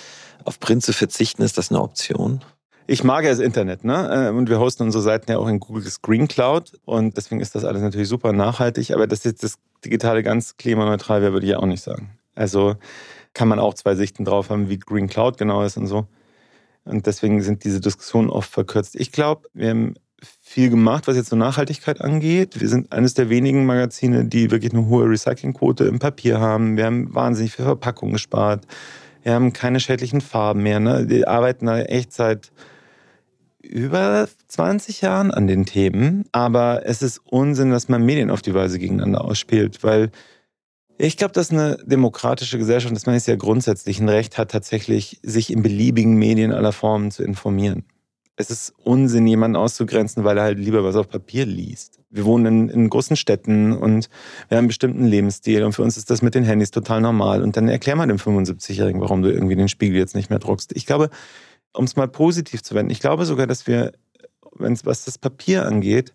[0.45, 2.39] Auf Print zu verzichten, ist das eine Option?
[2.87, 4.29] Ich mag ja das Internet, ne?
[4.29, 6.79] Äh, und wir hosten unsere Seiten ja auch in Google Screen Cloud.
[6.85, 8.93] Und deswegen ist das alles natürlich super nachhaltig.
[8.93, 12.17] Aber dass jetzt das Digitale ganz klimaneutral wäre, würde ich ja auch nicht sagen.
[12.33, 12.77] Also
[13.33, 16.07] kann man auch zwei Sichten drauf haben, wie Green Cloud genau ist und so.
[16.89, 18.95] Und deswegen sind diese Diskussionen oft verkürzt.
[18.95, 19.95] Ich glaube, wir haben
[20.41, 22.59] viel gemacht, was jetzt so Nachhaltigkeit angeht.
[22.59, 26.77] Wir sind eines der wenigen Magazine, die wirklich eine hohe Recyclingquote im Papier haben.
[26.77, 28.65] Wir haben wahnsinnig viel Verpackung gespart.
[29.23, 30.79] Wir haben keine schädlichen Farben mehr.
[30.79, 31.05] Ne?
[31.07, 32.51] Wir arbeiten da echt seit
[33.61, 36.25] über 20 Jahren an den Themen.
[36.31, 40.11] Aber es ist Unsinn, dass man Medien auf die Weise gegeneinander ausspielt, weil
[41.01, 45.19] ich glaube, dass eine demokratische Gesellschaft, dass man jetzt ja grundsätzlich ein Recht hat, tatsächlich
[45.23, 47.85] sich in beliebigen Medien aller Formen zu informieren.
[48.35, 51.99] Es ist Unsinn, jemanden auszugrenzen, weil er halt lieber was auf Papier liest.
[52.09, 54.09] Wir wohnen in, in großen Städten und
[54.49, 57.43] wir haben einen bestimmten Lebensstil und für uns ist das mit den Handys total normal.
[57.43, 60.75] Und dann erklär mal dem 75-Jährigen, warum du irgendwie den Spiegel jetzt nicht mehr druckst.
[60.75, 61.09] Ich glaube,
[61.73, 63.93] um es mal positiv zu wenden, ich glaube sogar, dass wir,
[64.57, 66.13] wenn es was das Papier angeht,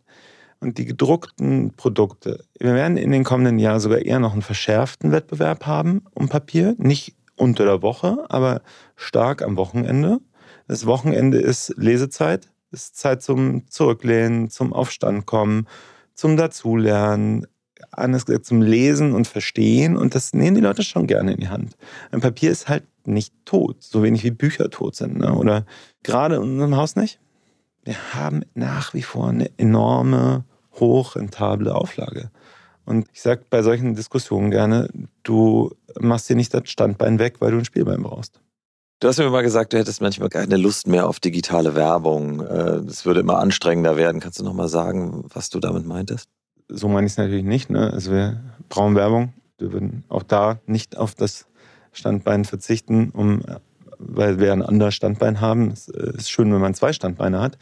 [0.64, 2.44] und die gedruckten Produkte.
[2.58, 6.74] Wir werden in den kommenden Jahren sogar eher noch einen verschärften Wettbewerb haben um Papier.
[6.78, 8.62] Nicht unter der Woche, aber
[8.96, 10.20] stark am Wochenende.
[10.66, 15.68] Das Wochenende ist Lesezeit, ist Zeit zum Zurücklehnen, zum Aufstand kommen,
[16.14, 17.46] zum Dazulernen,
[17.90, 19.96] anders gesagt zum Lesen und Verstehen.
[19.96, 21.76] Und das nehmen die Leute schon gerne in die Hand.
[22.10, 25.18] Ein Papier ist halt nicht tot, so wenig wie Bücher tot sind.
[25.18, 25.34] Ne?
[25.34, 25.66] Oder
[26.02, 27.20] gerade in unserem Haus nicht.
[27.84, 30.44] Wir haben nach wie vor eine enorme
[30.80, 32.30] hochrentable Auflage.
[32.84, 34.88] Und ich sage bei solchen Diskussionen gerne,
[35.22, 38.40] du machst dir nicht das Standbein weg, weil du ein Spielbein brauchst.
[39.00, 42.40] Du hast mir mal gesagt, du hättest manchmal keine Lust mehr auf digitale Werbung.
[42.40, 44.20] Es äh, würde immer anstrengender werden.
[44.20, 46.28] Kannst du noch mal sagen, was du damit meintest?
[46.68, 47.70] So meine ich es natürlich nicht.
[47.70, 47.92] Ne?
[47.92, 49.34] Also wir brauchen Werbung.
[49.58, 51.46] Wir würden auch da nicht auf das
[51.92, 53.42] Standbein verzichten, um,
[53.98, 55.70] weil wir ein anderes Standbein haben.
[55.70, 57.58] Es ist schön, wenn man zwei Standbeine hat.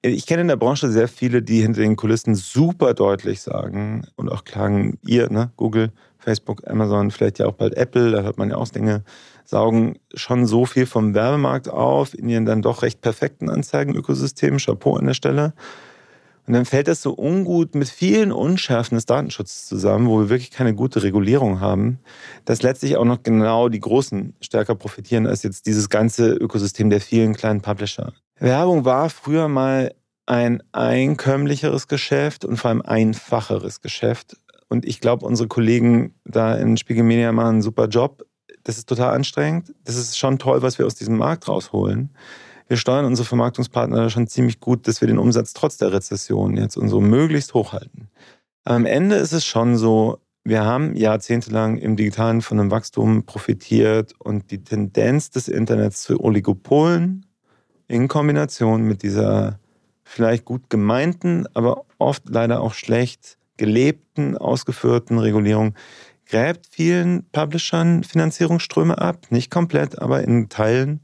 [0.00, 4.30] Ich kenne in der Branche sehr viele, die hinter den Kulissen super deutlich sagen und
[4.30, 8.50] auch klagen, ihr, ne, Google, Facebook, Amazon, vielleicht ja auch bald Apple, da hört man
[8.50, 9.02] ja auch Dinge,
[9.44, 14.60] saugen schon so viel vom Werbemarkt auf in ihren dann doch recht perfekten Anzeigenökosystemen.
[14.60, 15.52] Chapeau an der Stelle.
[16.46, 20.50] Und dann fällt das so ungut mit vielen Unschärfen des Datenschutzes zusammen, wo wir wirklich
[20.50, 21.98] keine gute Regulierung haben,
[22.44, 27.00] dass letztlich auch noch genau die Großen stärker profitieren als jetzt dieses ganze Ökosystem der
[27.00, 28.12] vielen kleinen Publisher.
[28.40, 29.94] Werbung war früher mal
[30.26, 34.36] ein einkömmlicheres Geschäft und vor allem einfacheres Geschäft.
[34.68, 38.26] Und ich glaube, unsere Kollegen da in Spiegel Media machen einen super Job.
[38.64, 39.74] Das ist total anstrengend.
[39.84, 42.10] Das ist schon toll, was wir aus diesem Markt rausholen.
[42.68, 46.76] Wir steuern unsere Vermarktungspartner schon ziemlich gut, dass wir den Umsatz trotz der Rezession jetzt
[46.76, 48.10] und so möglichst hochhalten.
[48.64, 54.12] Am Ende ist es schon so, wir haben jahrzehntelang im Digitalen von einem Wachstum profitiert
[54.18, 57.24] und die Tendenz des Internets zu Oligopolen
[57.88, 59.58] in Kombination mit dieser
[60.04, 65.74] vielleicht gut gemeinten, aber oft leider auch schlecht gelebten, ausgeführten Regulierung
[66.26, 69.26] gräbt vielen Publishern Finanzierungsströme ab.
[69.30, 71.00] Nicht komplett, aber in Teilen.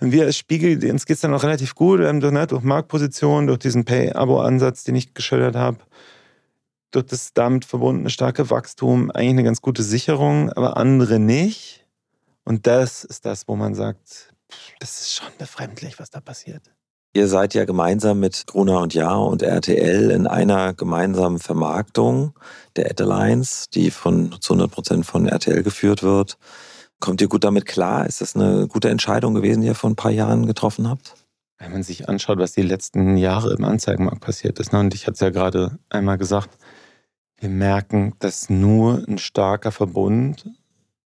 [0.00, 2.00] Und wir als Spiegel, uns geht es dann auch relativ gut.
[2.00, 5.78] Haben durch, ne, durch Marktposition, durch diesen Pay-Abo-Ansatz, den ich geschildert habe,
[6.92, 11.84] durch das damit verbundene starke Wachstum eigentlich eine ganz gute Sicherung, aber andere nicht.
[12.44, 14.32] Und das ist das, wo man sagt,
[14.80, 16.70] das ist schon befremdlich, was da passiert.
[17.14, 22.38] Ihr seid ja gemeinsam mit Gruner und Jahr und RTL in einer gemeinsamen Vermarktung
[22.76, 26.38] der Ad Alliance, die von zu 100 Prozent von RTL geführt wird.
[27.00, 28.06] Kommt ihr gut damit klar?
[28.06, 31.14] Ist das eine gute Entscheidung gewesen, die ihr vor ein paar Jahren getroffen habt?
[31.58, 35.06] Wenn man sich anschaut, was die letzten Jahre im Anzeigenmarkt passiert ist, ne, und ich
[35.06, 36.50] hatte es ja gerade einmal gesagt,
[37.40, 40.50] wir merken, dass nur ein starker Verbund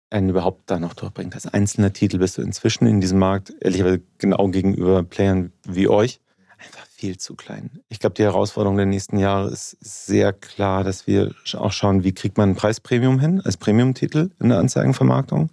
[0.10, 1.36] einen überhaupt da noch durchbringt.
[1.36, 6.22] Als einzelner Titel bist du inzwischen in diesem Markt, ehrlicherweise genau gegenüber Playern wie euch,
[6.58, 7.82] einfach viel zu klein.
[7.90, 12.14] Ich glaube, die Herausforderung der nächsten Jahre ist sehr klar, dass wir auch schauen, wie
[12.14, 15.52] kriegt man ein Preispremium hin als Premium-Titel in der Anzeigenvermarktung.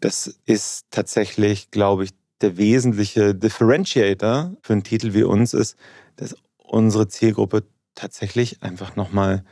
[0.00, 5.76] Das ist tatsächlich, glaube ich, der wesentliche Differentiator für einen Titel wie uns ist,
[6.16, 7.64] dass unsere Zielgruppe
[7.94, 9.44] tatsächlich einfach nochmal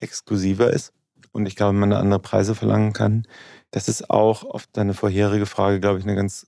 [0.00, 0.92] exklusiver ist.
[1.32, 3.26] Und ich glaube, man andere Preise verlangen kann,
[3.70, 6.46] das ist auch auf deine vorherige Frage, glaube ich, ein ganz,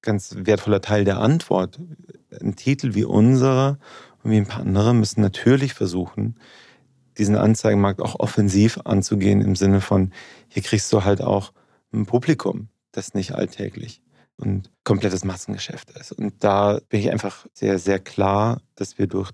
[0.00, 1.78] ganz wertvoller Teil der Antwort.
[2.40, 3.78] Ein Titel wie unserer
[4.22, 6.38] und wie ein paar andere müssen natürlich versuchen,
[7.18, 10.12] diesen Anzeigenmarkt auch offensiv anzugehen, im Sinne von,
[10.48, 11.52] hier kriegst du halt auch
[11.92, 14.02] ein Publikum, das nicht alltäglich
[14.36, 16.12] und komplettes Massengeschäft ist.
[16.12, 19.30] Und da bin ich einfach sehr, sehr klar, dass wir durch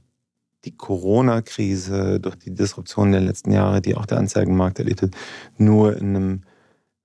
[0.65, 5.11] die Corona-Krise, durch die Disruption der letzten Jahre, die auch der Anzeigenmarkt erlebt hat,
[5.57, 6.43] nur in einem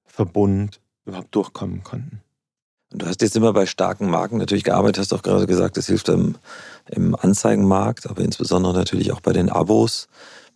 [0.06, 2.22] Verbund überhaupt durchkommen konnten.
[2.92, 5.88] Und du hast jetzt immer bei starken Marken natürlich gearbeitet, hast auch gerade gesagt, das
[5.88, 6.36] hilft im,
[6.90, 10.08] im Anzeigenmarkt, aber insbesondere natürlich auch bei den Abos.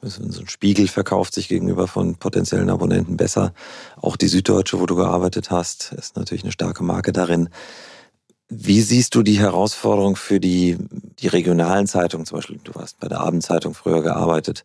[0.04, 3.54] So ein Spiegel verkauft sich gegenüber von potenziellen Abonnenten besser.
[4.00, 7.50] Auch die Süddeutsche, wo du gearbeitet hast, ist natürlich eine starke Marke darin.
[8.50, 10.78] Wie siehst du die Herausforderung für die,
[11.20, 12.26] die regionalen Zeitungen?
[12.26, 14.64] Zum Beispiel, du hast bei der Abendzeitung früher gearbeitet.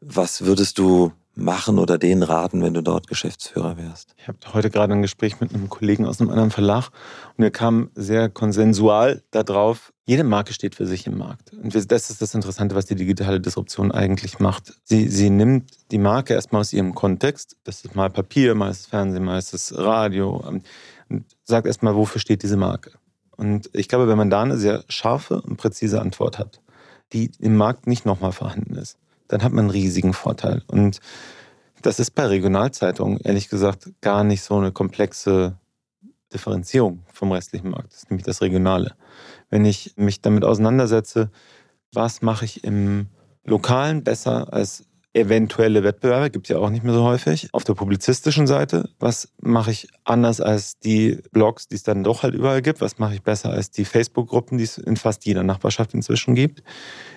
[0.00, 4.14] Was würdest du machen oder denen raten, wenn du dort Geschäftsführer wärst?
[4.18, 6.90] Ich habe heute gerade ein Gespräch mit einem Kollegen aus einem anderen Verlag
[7.36, 11.52] und wir kamen sehr konsensual darauf, jede Marke steht für sich im Markt.
[11.54, 14.74] Und das ist das Interessante, was die digitale Disruption eigentlich macht.
[14.84, 17.56] Sie, sie nimmt die Marke erstmal aus ihrem Kontext.
[17.64, 20.36] Das ist mal Papier, mal ist Fernsehen, mal ist es Radio.
[20.36, 20.64] Und
[21.44, 22.92] sagt erstmal, wofür steht diese Marke?
[23.36, 26.60] Und ich glaube, wenn man da eine sehr scharfe und präzise Antwort hat,
[27.12, 30.62] die im Markt nicht nochmal vorhanden ist, dann hat man einen riesigen Vorteil.
[30.66, 31.00] Und
[31.82, 35.58] das ist bei Regionalzeitungen ehrlich gesagt gar nicht so eine komplexe
[36.32, 37.92] Differenzierung vom restlichen Markt.
[37.92, 38.94] Das ist nämlich das Regionale.
[39.50, 41.30] Wenn ich mich damit auseinandersetze,
[41.92, 43.08] was mache ich im
[43.44, 44.84] Lokalen besser als
[45.14, 47.48] eventuelle Wettbewerbe, gibt es ja auch nicht mehr so häufig.
[47.52, 52.24] Auf der publizistischen Seite, was mache ich anders als die Blogs, die es dann doch
[52.24, 52.80] halt überall gibt?
[52.80, 56.64] Was mache ich besser als die Facebook-Gruppen, die es in fast jeder Nachbarschaft inzwischen gibt?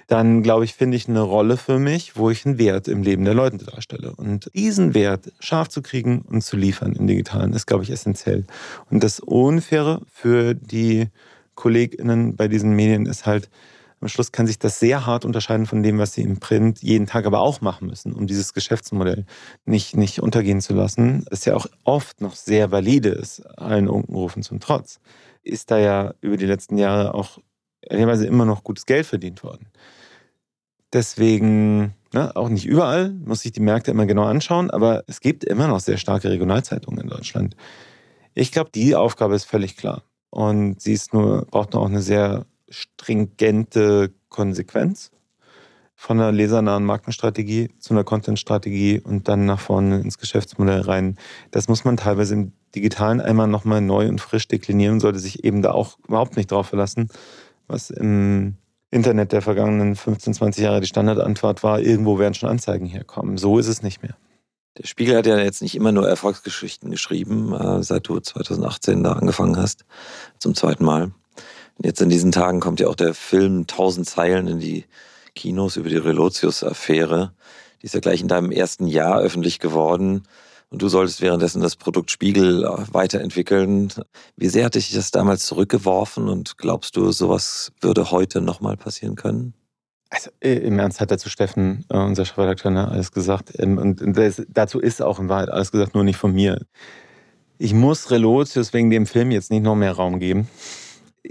[0.06, 3.26] Dann, glaube ich, finde ich eine Rolle für mich, wo ich einen Wert im Leben
[3.26, 4.14] der Leute darstelle.
[4.16, 8.46] Und diesen Wert scharf zu kriegen und zu liefern im Digitalen ist, glaube ich, essentiell.
[8.92, 11.08] Und das Unfaire für die
[11.56, 13.50] KollegInnen bei diesen Medien ist halt,
[14.00, 17.08] am Schluss kann sich das sehr hart unterscheiden von dem, was sie im Print jeden
[17.08, 19.26] Tag aber auch machen müssen, um dieses Geschäftsmodell
[19.66, 21.26] nicht, nicht untergehen zu lassen.
[21.30, 25.00] Das ja auch oft noch sehr valide ist, allen Unkenrufen zum Trotz.
[25.44, 27.40] Ist da ja über die letzten Jahre auch
[27.82, 29.68] ehrlicherweise immer noch gutes Geld verdient worden.
[30.94, 35.44] Deswegen, ne, auch nicht überall, muss ich die Märkte immer genau anschauen, aber es gibt
[35.44, 37.56] immer noch sehr starke Regionalzeitungen in Deutschland.
[38.36, 40.04] Ich glaube, die Aufgabe ist völlig klar.
[40.30, 45.12] Und sie ist nur, braucht nur auch eine sehr stringente Konsequenz
[45.95, 51.17] von einer lesernahen Markenstrategie zu einer Contentstrategie und dann nach vorne ins Geschäftsmodell rein.
[51.49, 55.63] Das muss man teilweise im Digitalen einmal nochmal neu und frisch deklinieren, sollte sich eben
[55.63, 57.10] da auch überhaupt nicht drauf verlassen,
[57.67, 58.58] was im
[58.91, 63.38] Internet der vergangenen 15, 20 Jahre die Standardantwort war, irgendwo werden schon Anzeigen herkommen.
[63.38, 64.15] So ist es nicht mehr.
[64.77, 69.13] Der Spiegel hat ja jetzt nicht immer nur Erfolgsgeschichten geschrieben, äh, seit du 2018 da
[69.13, 69.86] angefangen hast,
[70.38, 71.12] zum zweiten Mal.
[71.84, 74.86] Jetzt in diesen Tagen kommt ja auch der Film Tausend Zeilen in die
[75.36, 77.34] Kinos über die Relotius-Affäre.
[77.82, 80.24] Die ist ja gleich in deinem ersten Jahr öffentlich geworden.
[80.70, 83.94] Und du solltest währenddessen das Produkt Spiegel weiterentwickeln.
[84.36, 89.16] Wie sehr hat dich das damals zurückgeworfen und glaubst du, sowas würde heute nochmal passieren
[89.16, 89.54] können?
[90.10, 93.52] Also äh, im Ernst hat dazu Steffen, äh, unser Chefredakteur, ne, alles gesagt.
[93.60, 94.02] Ähm, und
[94.50, 96.66] dazu ist auch in Wahrheit alles gesagt, nur nicht von mir.
[97.60, 100.50] Ich muss Relotius wegen dem Film jetzt nicht noch mehr Raum geben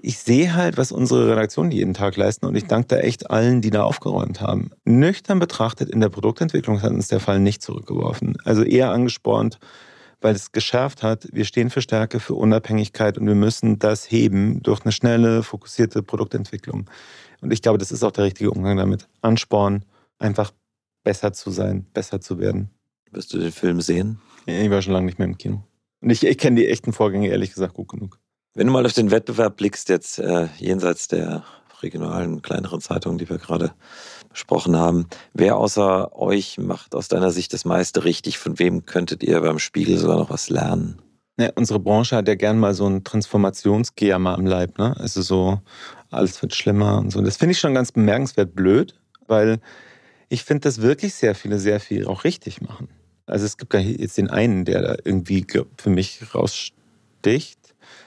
[0.03, 3.61] ich sehe halt, was unsere Redaktionen jeden Tag leisten und ich danke da echt allen,
[3.61, 4.71] die da aufgeräumt haben.
[4.85, 8.37] Nüchtern betrachtet, in der Produktentwicklung hat uns der Fall nicht zurückgeworfen.
[8.45, 9.59] Also eher angespornt,
[10.21, 14.63] weil es geschärft hat, wir stehen für Stärke, für Unabhängigkeit und wir müssen das heben
[14.63, 16.89] durch eine schnelle, fokussierte Produktentwicklung.
[17.41, 19.09] Und ich glaube, das ist auch der richtige Umgang damit.
[19.21, 19.85] Ansporn,
[20.19, 20.53] einfach
[21.05, 22.71] besser zu sein, besser zu werden.
[23.13, 24.21] Wirst du den Film sehen?
[24.47, 25.63] Ich war schon lange nicht mehr im Kino.
[26.01, 28.19] Und ich, ich kenne die echten Vorgänge ehrlich gesagt gut genug.
[28.57, 31.45] Wenn du mal auf den Wettbewerb blickst, jetzt äh, jenseits der
[31.83, 33.73] regionalen, kleineren Zeitungen, die wir gerade
[34.31, 38.39] besprochen haben, wer außer euch macht aus deiner Sicht das meiste richtig?
[38.39, 41.03] Von wem könntet ihr beim Spiegel sogar noch was lernen?
[41.39, 44.79] Ja, unsere Branche hat ja gern mal so ein Transformationsgejammer am Leib.
[44.79, 44.97] Ne?
[44.99, 45.61] Also so,
[46.11, 47.21] alles wird schlimmer und so.
[47.21, 49.61] Das finde ich schon ganz bemerkenswert blöd, weil
[50.31, 52.89] ich finde, dass wirklich sehr viele sehr viel auch richtig machen.
[53.27, 57.66] Also es gibt gar jetzt den einen, der da irgendwie für mich raussticht.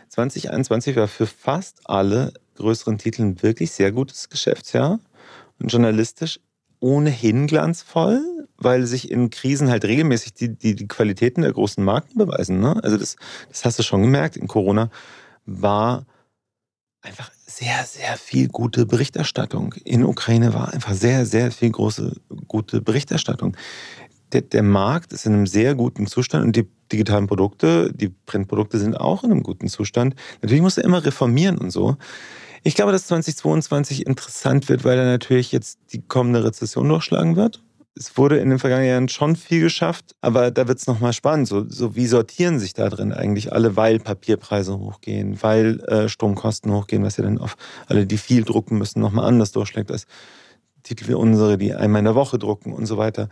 [0.09, 4.99] 2021 war für fast alle größeren Titel ein wirklich sehr gutes Geschäftsjahr
[5.59, 6.39] und journalistisch
[6.79, 12.17] ohnehin glanzvoll, weil sich in Krisen halt regelmäßig die, die, die Qualitäten der großen Marken
[12.17, 12.59] beweisen.
[12.59, 12.79] Ne?
[12.83, 13.15] Also das,
[13.49, 14.37] das hast du schon gemerkt.
[14.37, 14.89] In Corona
[15.45, 16.05] war
[17.01, 19.73] einfach sehr, sehr viel gute Berichterstattung.
[19.83, 22.15] In Ukraine war einfach sehr, sehr viel große,
[22.47, 23.55] gute Berichterstattung.
[24.31, 28.79] Der, der Markt ist in einem sehr guten Zustand und die digitalen Produkte, die Printprodukte
[28.79, 30.15] sind auch in einem guten Zustand.
[30.41, 31.97] Natürlich muss er immer reformieren und so.
[32.63, 37.61] Ich glaube, dass 2022 interessant wird, weil er natürlich jetzt die kommende Rezession durchschlagen wird.
[37.95, 41.47] Es wurde in den vergangenen Jahren schon viel geschafft, aber da wird es nochmal spannend.
[41.47, 46.71] So, so, wie sortieren sich da drin eigentlich alle, weil Papierpreise hochgehen, weil äh, Stromkosten
[46.71, 50.05] hochgehen, was ja dann auf alle, die viel drucken müssen, nochmal anders durchschlägt als
[50.83, 53.27] Titel wie unsere, die einmal in der Woche drucken und so weiter.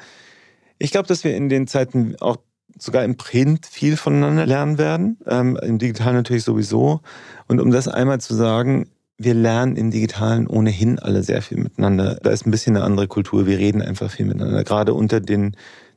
[0.79, 2.37] Ich glaube, dass wir in den Zeiten auch
[2.77, 7.01] sogar im Print viel voneinander lernen werden, ähm, im Digital natürlich sowieso.
[7.47, 12.19] Und um das einmal zu sagen, wir lernen im Digitalen ohnehin alle sehr viel miteinander.
[12.21, 13.47] Da ist ein bisschen eine andere Kultur.
[13.47, 14.63] Wir reden einfach viel miteinander.
[14.63, 15.55] Gerade unter den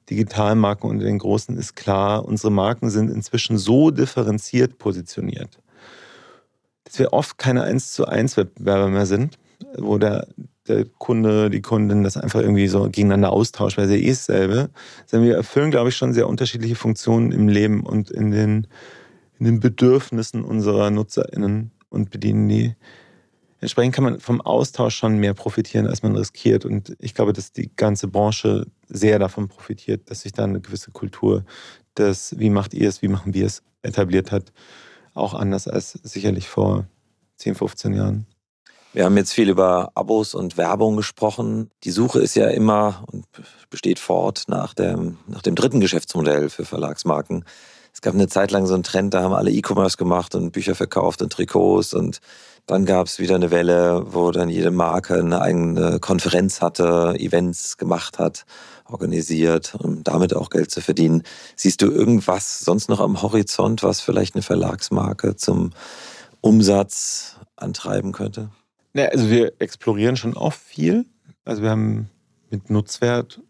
[0.09, 5.59] Digitalmarken und den großen ist klar, unsere Marken sind inzwischen so differenziert positioniert,
[6.85, 9.38] dass wir oft keine 1 zu 1 Wettbewerber mehr sind,
[9.77, 10.27] wo der,
[10.68, 14.70] der Kunde, die Kundin das einfach irgendwie so gegeneinander austauscht, weil sie eh dasselbe.
[15.07, 18.66] Sondern wir erfüllen, glaube ich, schon sehr unterschiedliche Funktionen im Leben und in den,
[19.38, 22.75] in den Bedürfnissen unserer NutzerInnen und bedienen die
[23.61, 26.64] Entsprechend kann man vom Austausch schon mehr profitieren, als man riskiert.
[26.64, 30.92] Und ich glaube, dass die ganze Branche sehr davon profitiert, dass sich da eine gewisse
[30.92, 31.44] Kultur
[31.96, 34.53] des, wie macht ihr es, wie machen wir es, etabliert hat.
[35.12, 36.87] Auch anders als sicherlich vor
[37.37, 38.27] 10, 15 Jahren.
[38.92, 41.70] Wir haben jetzt viel über Abos und Werbung gesprochen.
[41.85, 43.24] Die Suche ist ja immer und
[43.70, 47.44] besteht fort nach dem, nach dem dritten Geschäftsmodell für Verlagsmarken.
[47.92, 50.74] Es gab eine Zeit lang so einen Trend, da haben alle E-Commerce gemacht und Bücher
[50.74, 52.18] verkauft und Trikots und
[52.66, 57.79] dann gab es wieder eine Welle, wo dann jede Marke eine eigene Konferenz hatte, Events
[57.79, 58.44] gemacht hat,
[58.88, 61.22] organisiert, um damit auch Geld zu verdienen.
[61.55, 65.70] Siehst du irgendwas sonst noch am Horizont, was vielleicht eine Verlagsmarke zum
[66.40, 68.50] Umsatz antreiben könnte?
[68.94, 71.07] Ja, also wir explorieren schon auch viel.
[71.44, 72.11] Also wir haben
[72.50, 73.40] mit Nutzwert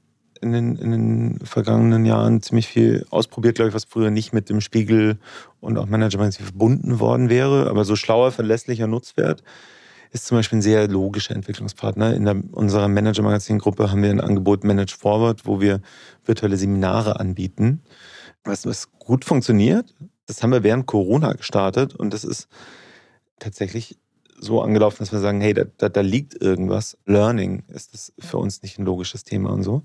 [0.40, 4.48] in den, in den vergangenen Jahren ziemlich viel ausprobiert, glaube ich, was früher nicht mit
[4.48, 5.18] dem Spiegel
[5.61, 7.68] und auch Management verbunden worden wäre.
[7.68, 9.42] Aber so schlauer, verlässlicher Nutzwert
[10.12, 12.14] ist zum Beispiel ein sehr logischer Entwicklungspartner.
[12.14, 15.81] In der, unserer Manager-Magazin-Gruppe haben wir ein Angebot Manage Forward, wo wir
[16.24, 17.83] virtuelle Seminare anbieten,
[18.42, 19.94] was, was gut funktioniert.
[20.26, 22.48] Das haben wir während Corona gestartet und das ist
[23.38, 23.98] tatsächlich
[24.40, 26.96] so angelaufen, dass wir sagen, hey, da, da, da, liegt irgendwas.
[27.05, 29.83] Learning ist das für uns nicht ein logisches Thema und so.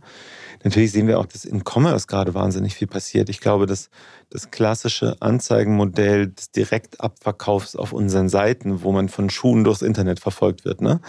[0.63, 3.29] Natürlich sehen wir auch, dass im Commerce gerade wahnsinnig viel passiert.
[3.29, 3.89] Ich glaube, dass
[4.29, 10.65] das klassische Anzeigenmodell des Direktabverkaufs auf unseren Seiten, wo man von Schuhen durchs Internet verfolgt
[10.65, 11.01] wird, ne?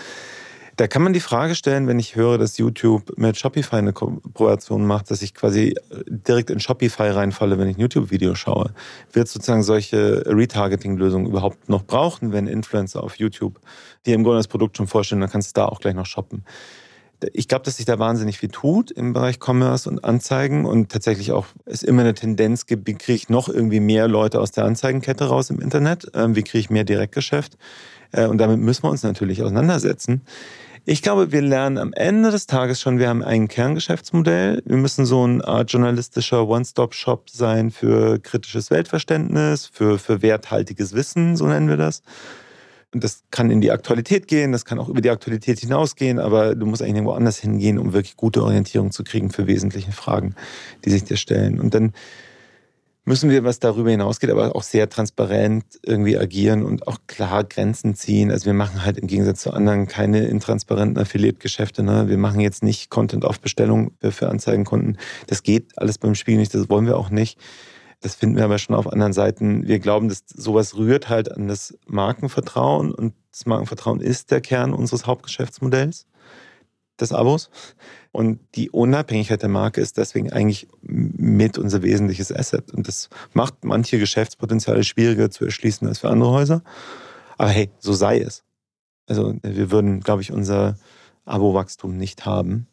[0.77, 4.85] Da kann man die Frage stellen, wenn ich höre, dass YouTube mit Shopify eine Kooperation
[4.85, 5.75] macht, dass ich quasi äh,
[6.07, 8.75] direkt in Shopify reinfalle, wenn ich ein YouTube-Video schaue.
[9.11, 13.59] Wird sozusagen solche Retargeting-Lösungen überhaupt noch brauchen, wenn Influencer auf YouTube
[14.05, 16.45] dir im Grunde das Produkt schon vorstellen, dann kannst du da auch gleich noch shoppen.
[17.33, 21.33] Ich glaube, dass sich da wahnsinnig viel tut im Bereich Commerce und Anzeigen und tatsächlich
[21.33, 24.67] auch es immer eine Tendenz gibt, wie kriege ich noch irgendwie mehr Leute aus der
[24.67, 27.57] Anzeigenkette raus im Internet, ähm, wie kriege ich mehr Direktgeschäft.
[28.13, 30.21] Äh, und damit müssen wir uns natürlich auseinandersetzen.
[30.89, 34.63] Ich glaube, wir lernen am Ende des Tages schon, wir haben ein Kerngeschäftsmodell.
[34.65, 41.37] Wir müssen so ein Art journalistischer One-Stop-Shop sein für kritisches Weltverständnis, für, für werthaltiges Wissen,
[41.37, 42.05] so nennen wir das.
[42.95, 46.55] Und das kann in die Aktualität gehen, das kann auch über die Aktualität hinausgehen, aber
[46.55, 50.37] du musst eigentlich irgendwo anders hingehen, um wirklich gute Orientierung zu kriegen für wesentliche Fragen,
[50.85, 51.59] die sich dir stellen.
[51.59, 51.95] Und dann
[53.07, 57.95] müssen wir, was darüber hinausgeht, aber auch sehr transparent irgendwie agieren und auch klar Grenzen
[57.95, 58.33] ziehen.
[58.33, 61.85] Also wir machen halt im Gegensatz zu anderen keine intransparenten Affiliate-Geschäfte.
[61.85, 62.09] Ne?
[62.09, 64.99] Wir machen jetzt nicht Content auf Bestellung für Anzeigenkunden.
[65.29, 67.39] Das geht alles beim Spiel nicht, das wollen wir auch nicht.
[68.01, 69.67] Das finden wir aber schon auf anderen Seiten.
[69.67, 74.75] Wir glauben, dass sowas rührt halt an das Markenvertrauen und das Markenvertrauen ist der Kern
[74.75, 76.07] unseres Hauptgeschäftsmodells
[77.01, 77.51] des Abos.
[78.17, 82.73] Und die Unabhängigkeit der Marke ist deswegen eigentlich mit unser wesentliches Asset.
[82.73, 86.63] Und das macht manche Geschäftspotenziale schwieriger zu erschließen als für andere Häuser.
[87.37, 88.43] Aber hey, so sei es.
[89.07, 90.79] Also wir würden, glaube ich, unser
[91.27, 92.69] Abo-Wachstum nicht haben,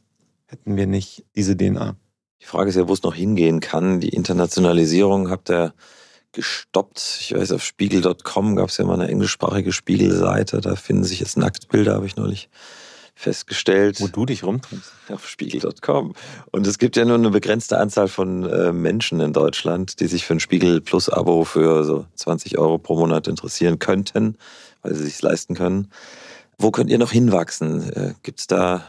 [0.45, 1.97] hätten wir nicht diese DNA.
[2.41, 3.99] Die Frage ist ja, wo es noch hingehen kann.
[3.99, 5.73] Die Internationalisierung habt ihr
[6.31, 7.17] gestoppt.
[7.19, 10.61] Ich weiß, auf spiegel.com gab es ja mal eine englischsprachige Spiegelseite.
[10.61, 12.49] Da finden sich jetzt Nacktbilder, habe ich neulich
[13.16, 14.01] festgestellt.
[14.01, 14.91] Wo du dich rumtreibst.
[15.09, 16.14] Auf spiegel.com.
[16.51, 20.26] Und es gibt ja nur eine begrenzte Anzahl von äh, Menschen in Deutschland, die sich
[20.26, 24.38] für ein Spiegel Plus Abo für so 20 Euro pro Monat interessieren könnten,
[24.82, 25.91] weil sie sich leisten können.
[26.57, 27.91] Wo könnt ihr noch hinwachsen?
[27.93, 28.84] Äh, gibt es da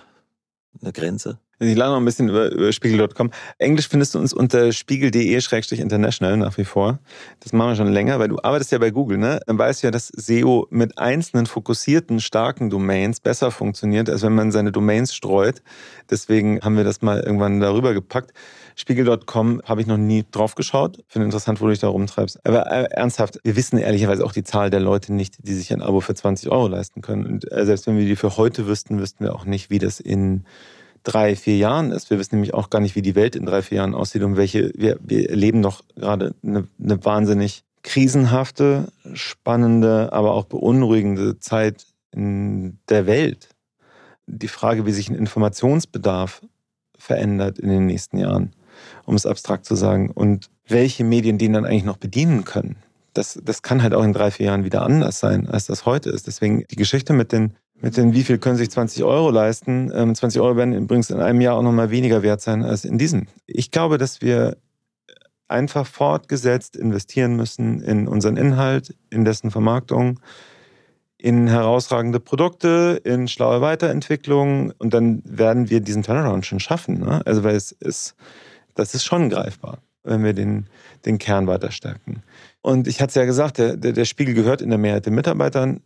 [0.81, 1.39] eine Grenze?
[1.69, 3.31] Ich lerne noch ein bisschen über, über spiegel.com.
[3.59, 6.99] Englisch findest du uns unter spiegel.de-international nach wie vor.
[7.41, 9.41] Das machen wir schon länger, weil du arbeitest ja bei Google, ne?
[9.47, 14.35] Dann weißt du ja, dass SEO mit einzelnen fokussierten, starken Domains besser funktioniert, als wenn
[14.35, 15.63] man seine Domains streut.
[16.11, 18.33] Deswegen haben wir das mal irgendwann darüber gepackt.
[18.77, 21.03] Spiegel.com habe ich noch nie drauf geschaut.
[21.07, 22.45] Finde interessant, wo du dich da rumtreibst.
[22.45, 25.83] Aber äh, ernsthaft, wir wissen ehrlicherweise auch die Zahl der Leute nicht, die sich ein
[25.83, 27.27] Abo für 20 Euro leisten können.
[27.27, 30.01] Und äh, selbst wenn wir die für heute wüssten, wüssten wir auch nicht, wie das
[30.01, 30.45] in
[31.05, 32.11] drei, vier Jahren ist.
[32.11, 34.37] Wir wissen nämlich auch gar nicht, wie die Welt in drei, vier Jahren aussieht und
[34.37, 41.87] welche, wir, wir erleben noch gerade eine, eine wahnsinnig krisenhafte, spannende, aber auch beunruhigende Zeit
[42.13, 43.51] in der Welt.
[44.27, 46.41] Die Frage, wie sich ein Informationsbedarf
[46.99, 48.53] verändert in den nächsten Jahren,
[49.05, 52.77] um es abstrakt zu sagen, und welche Medien den dann eigentlich noch bedienen können.
[53.13, 56.09] Das, das kann halt auch in drei, vier Jahren wieder anders sein, als das heute
[56.09, 56.27] ist.
[56.27, 59.91] Deswegen die Geschichte mit den mit den wie viel können sich 20 Euro leisten.
[59.91, 62.99] 20 ähm, Euro werden übrigens in einem Jahr auch nochmal weniger wert sein als in
[62.99, 63.27] diesem.
[63.47, 64.57] Ich glaube, dass wir
[65.49, 70.21] einfach fortgesetzt investieren müssen in unseren Inhalt, in dessen Vermarktung,
[71.19, 77.01] in herausragende Produkte, in schlaue Weiterentwicklung und dann werden wir diesen Turnaround schon schaffen.
[77.01, 77.23] Ne?
[77.25, 78.15] Also weil es ist,
[78.75, 80.67] das ist schon greifbar, wenn wir den,
[81.07, 82.23] den Kern weiter stärken.
[82.63, 85.15] Und ich hatte es ja gesagt, der, der, der Spiegel gehört in der Mehrheit den
[85.15, 85.81] Mitarbeitern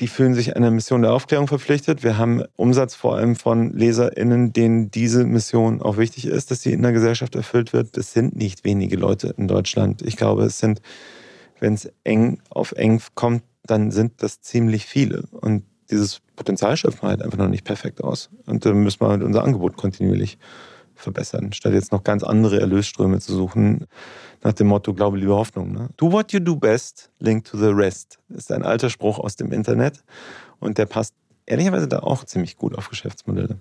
[0.00, 2.02] die fühlen sich einer Mission der Aufklärung verpflichtet.
[2.02, 6.72] Wir haben Umsatz vor allem von LeserInnen, denen diese Mission auch wichtig ist, dass sie
[6.72, 7.96] in der Gesellschaft erfüllt wird.
[7.96, 10.02] Das sind nicht wenige Leute in Deutschland.
[10.02, 10.80] Ich glaube, es sind,
[11.60, 15.24] wenn es eng auf eng kommt, dann sind das ziemlich viele.
[15.30, 18.30] Und dieses Potenzial schöpfen wir halt einfach noch nicht perfekt aus.
[18.46, 20.38] Und da müssen wir halt unser Angebot kontinuierlich
[20.94, 23.86] verbessern, statt jetzt noch ganz andere Erlösströme zu suchen
[24.42, 25.72] nach dem Motto Glaube, Liebe, Hoffnung.
[25.72, 25.88] Ne?
[25.96, 28.18] Do what you do best, link to the rest.
[28.28, 30.02] Das ist ein alter Spruch aus dem Internet
[30.60, 31.14] und der passt
[31.46, 33.58] ehrlicherweise da auch ziemlich gut auf Geschäftsmodelle.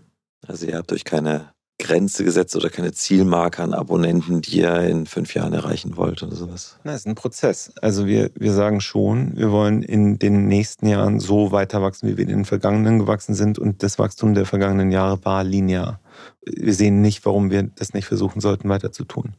[0.48, 5.08] Also ihr habt euch keine Grenze gesetzt oder keine Zielmarke an Abonnenten, die ihr in
[5.08, 6.78] fünf Jahren erreichen wollt oder sowas?
[6.84, 7.74] Na, es ist ein Prozess.
[7.82, 12.18] Also wir, wir sagen schon, wir wollen in den nächsten Jahren so weiter wachsen, wie
[12.18, 16.00] wir in den vergangenen gewachsen sind und das Wachstum der vergangenen Jahre war linear.
[16.46, 19.34] Wir sehen nicht, warum wir das nicht versuchen sollten, weiter zu tun.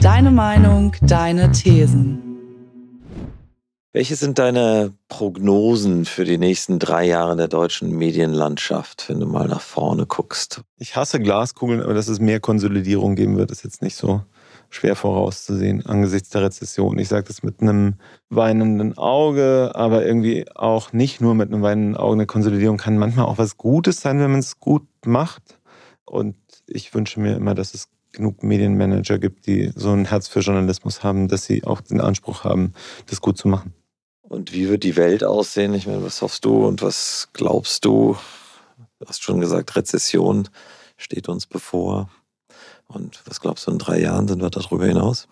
[0.00, 2.22] Deine Meinung, deine Thesen.
[3.92, 9.48] Welche sind deine Prognosen für die nächsten drei Jahre der deutschen Medienlandschaft, wenn du mal
[9.48, 10.60] nach vorne guckst?
[10.78, 14.22] Ich hasse Glaskugeln, aber dass es mehr Konsolidierung geben wird, ist jetzt nicht so
[14.68, 16.98] schwer vorauszusehen angesichts der Rezession.
[16.98, 17.94] Ich sage das mit einem
[18.28, 22.14] weinenden Auge, aber irgendwie auch nicht nur mit einem weinenden Auge.
[22.14, 25.58] Eine Konsolidierung kann manchmal auch was Gutes sein, wenn man es gut macht.
[26.04, 26.36] Und
[26.66, 31.04] ich wünsche mir immer, dass es genug Medienmanager gibt, die so ein Herz für Journalismus
[31.04, 32.72] haben, dass sie auch den Anspruch haben,
[33.06, 33.72] das gut zu machen.
[34.22, 35.72] Und wie wird die Welt aussehen?
[35.74, 38.16] Ich meine, was hoffst du und was glaubst du?
[38.98, 40.48] Du hast schon gesagt, Rezession
[40.96, 42.10] steht uns bevor.
[42.88, 45.28] Und was glaubst du, in drei Jahren sind wir darüber hinaus?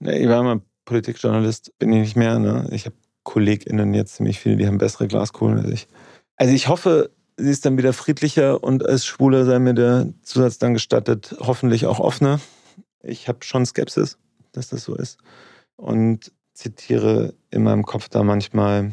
[0.00, 2.38] Ich war mal Politikjournalist, bin ich nicht mehr.
[2.38, 2.68] Ne?
[2.70, 5.88] Ich habe KollegInnen jetzt ziemlich viele, die haben bessere Glaskugeln als ich.
[6.36, 10.58] Also ich hoffe, sie ist dann wieder friedlicher und als Schwuler sei mir der Zusatz
[10.58, 12.40] dann gestattet, hoffentlich auch offener.
[13.02, 14.18] Ich habe schon Skepsis,
[14.52, 15.18] dass das so ist.
[15.76, 18.92] Und zitiere in meinem Kopf da manchmal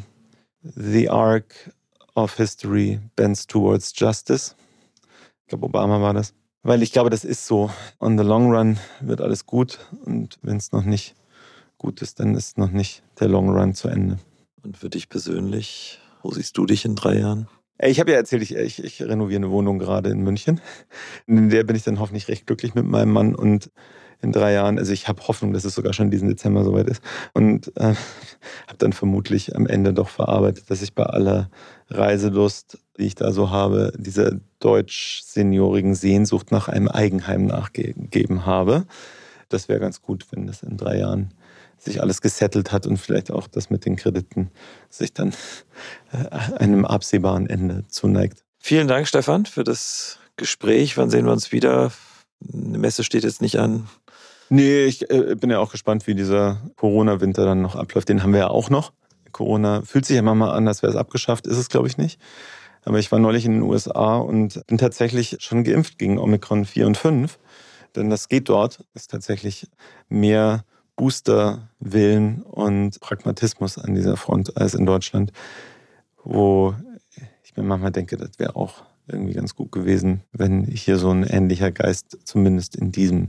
[0.62, 1.72] The Arc
[2.14, 4.54] of History bends towards justice.
[5.42, 6.32] Ich glaube, Obama war das.
[6.62, 7.70] Weil ich glaube, das ist so.
[8.00, 9.78] On the long run wird alles gut.
[10.04, 11.14] Und wenn es noch nicht
[11.78, 14.18] gut ist, dann ist noch nicht der Long Run zu Ende.
[14.62, 17.48] Und für dich persönlich, wo siehst du dich in drei Jahren?
[17.78, 20.60] Ich habe ja erzählt, ich, ich, ich, renoviere eine Wohnung gerade in München.
[21.26, 23.34] In der bin ich dann hoffentlich recht glücklich mit meinem Mann.
[23.34, 23.70] Und
[24.22, 24.78] in drei Jahren.
[24.78, 27.02] Also ich habe Hoffnung, dass es sogar schon diesen Dezember soweit ist.
[27.32, 27.94] Und äh,
[28.66, 31.50] habe dann vermutlich am Ende doch verarbeitet, dass ich bei aller
[31.88, 38.86] Reiselust, die ich da so habe, dieser deutsch-seniorigen Sehnsucht nach einem Eigenheim nachgegeben habe.
[39.48, 41.32] Das wäre ganz gut, wenn das in drei Jahren
[41.78, 44.50] sich alles gesettelt hat und vielleicht auch das mit den Krediten
[44.90, 45.32] sich dann
[46.12, 48.44] äh, einem absehbaren Ende zuneigt.
[48.58, 50.96] Vielen Dank, Stefan, für das Gespräch.
[50.96, 51.92] Wann sehen wir uns wieder?
[52.52, 53.88] Eine Messe steht jetzt nicht an.
[54.48, 58.08] Nee, ich äh, bin ja auch gespannt, wie dieser Corona-Winter dann noch abläuft.
[58.08, 58.92] Den haben wir ja auch noch.
[59.32, 61.46] Corona fühlt sich ja manchmal an, als wäre es abgeschafft.
[61.46, 62.20] Ist es, glaube ich, nicht.
[62.84, 66.86] Aber ich war neulich in den USA und bin tatsächlich schon geimpft gegen Omikron 4
[66.86, 67.38] und 5.
[67.96, 68.84] Denn das geht dort.
[68.94, 69.68] Ist tatsächlich
[70.08, 70.64] mehr
[70.96, 75.32] Booster-Willen und Pragmatismus an dieser Front als in Deutschland,
[76.24, 76.74] wo
[77.44, 81.22] ich mir manchmal denke, das wäre auch irgendwie ganz gut gewesen, wenn hier so ein
[81.22, 83.28] ähnlicher Geist zumindest in diesem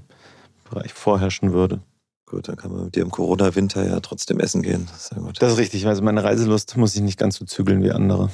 [0.70, 1.82] Bereich vorherrschen würde.
[2.26, 4.88] Gut, dann kann man mit dir im Corona-Winter ja trotzdem essen gehen.
[4.92, 7.92] Das ist, das ist richtig, also meine Reiselust muss ich nicht ganz so zügeln wie
[7.92, 8.32] andere.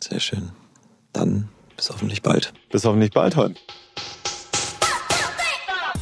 [0.00, 0.50] Sehr schön.
[1.12, 2.52] Dann bis hoffentlich bald.
[2.70, 3.54] Bis hoffentlich bald heute.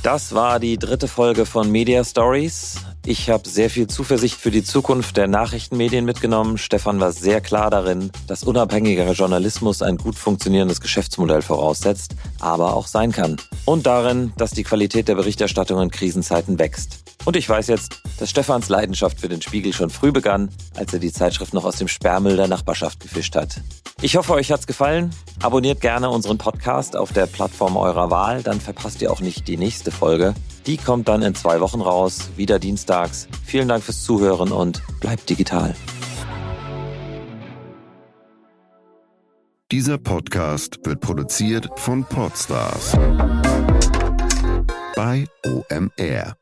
[0.05, 2.77] Das war die dritte Folge von Media Stories.
[3.07, 6.57] Ich habe sehr viel Zuversicht für die Zukunft der Nachrichtenmedien mitgenommen.
[6.57, 12.87] Stefan war sehr klar darin, dass unabhängiger Journalismus ein gut funktionierendes Geschäftsmodell voraussetzt, aber auch
[12.87, 13.37] sein kann.
[13.67, 17.05] Und darin, dass die Qualität der Berichterstattung in Krisenzeiten wächst.
[17.27, 20.99] Und ich weiß jetzt, dass Stefans Leidenschaft für den Spiegel schon früh begann, als er
[20.99, 23.61] die Zeitschrift noch aus dem Sperrmüll der Nachbarschaft gefischt hat.
[24.01, 25.11] Ich hoffe, euch hat's gefallen.
[25.43, 29.59] Abonniert gerne unseren Podcast auf der Plattform eurer Wahl, dann verpasst ihr auch nicht die
[29.59, 30.35] nächste Folge.
[30.67, 33.29] Die kommt dann in zwei Wochen raus, wieder dienstags.
[33.45, 35.75] Vielen Dank fürs Zuhören und bleibt digital.
[39.71, 42.93] Dieser Podcast wird produziert von Podstars
[44.95, 46.37] bei OMR.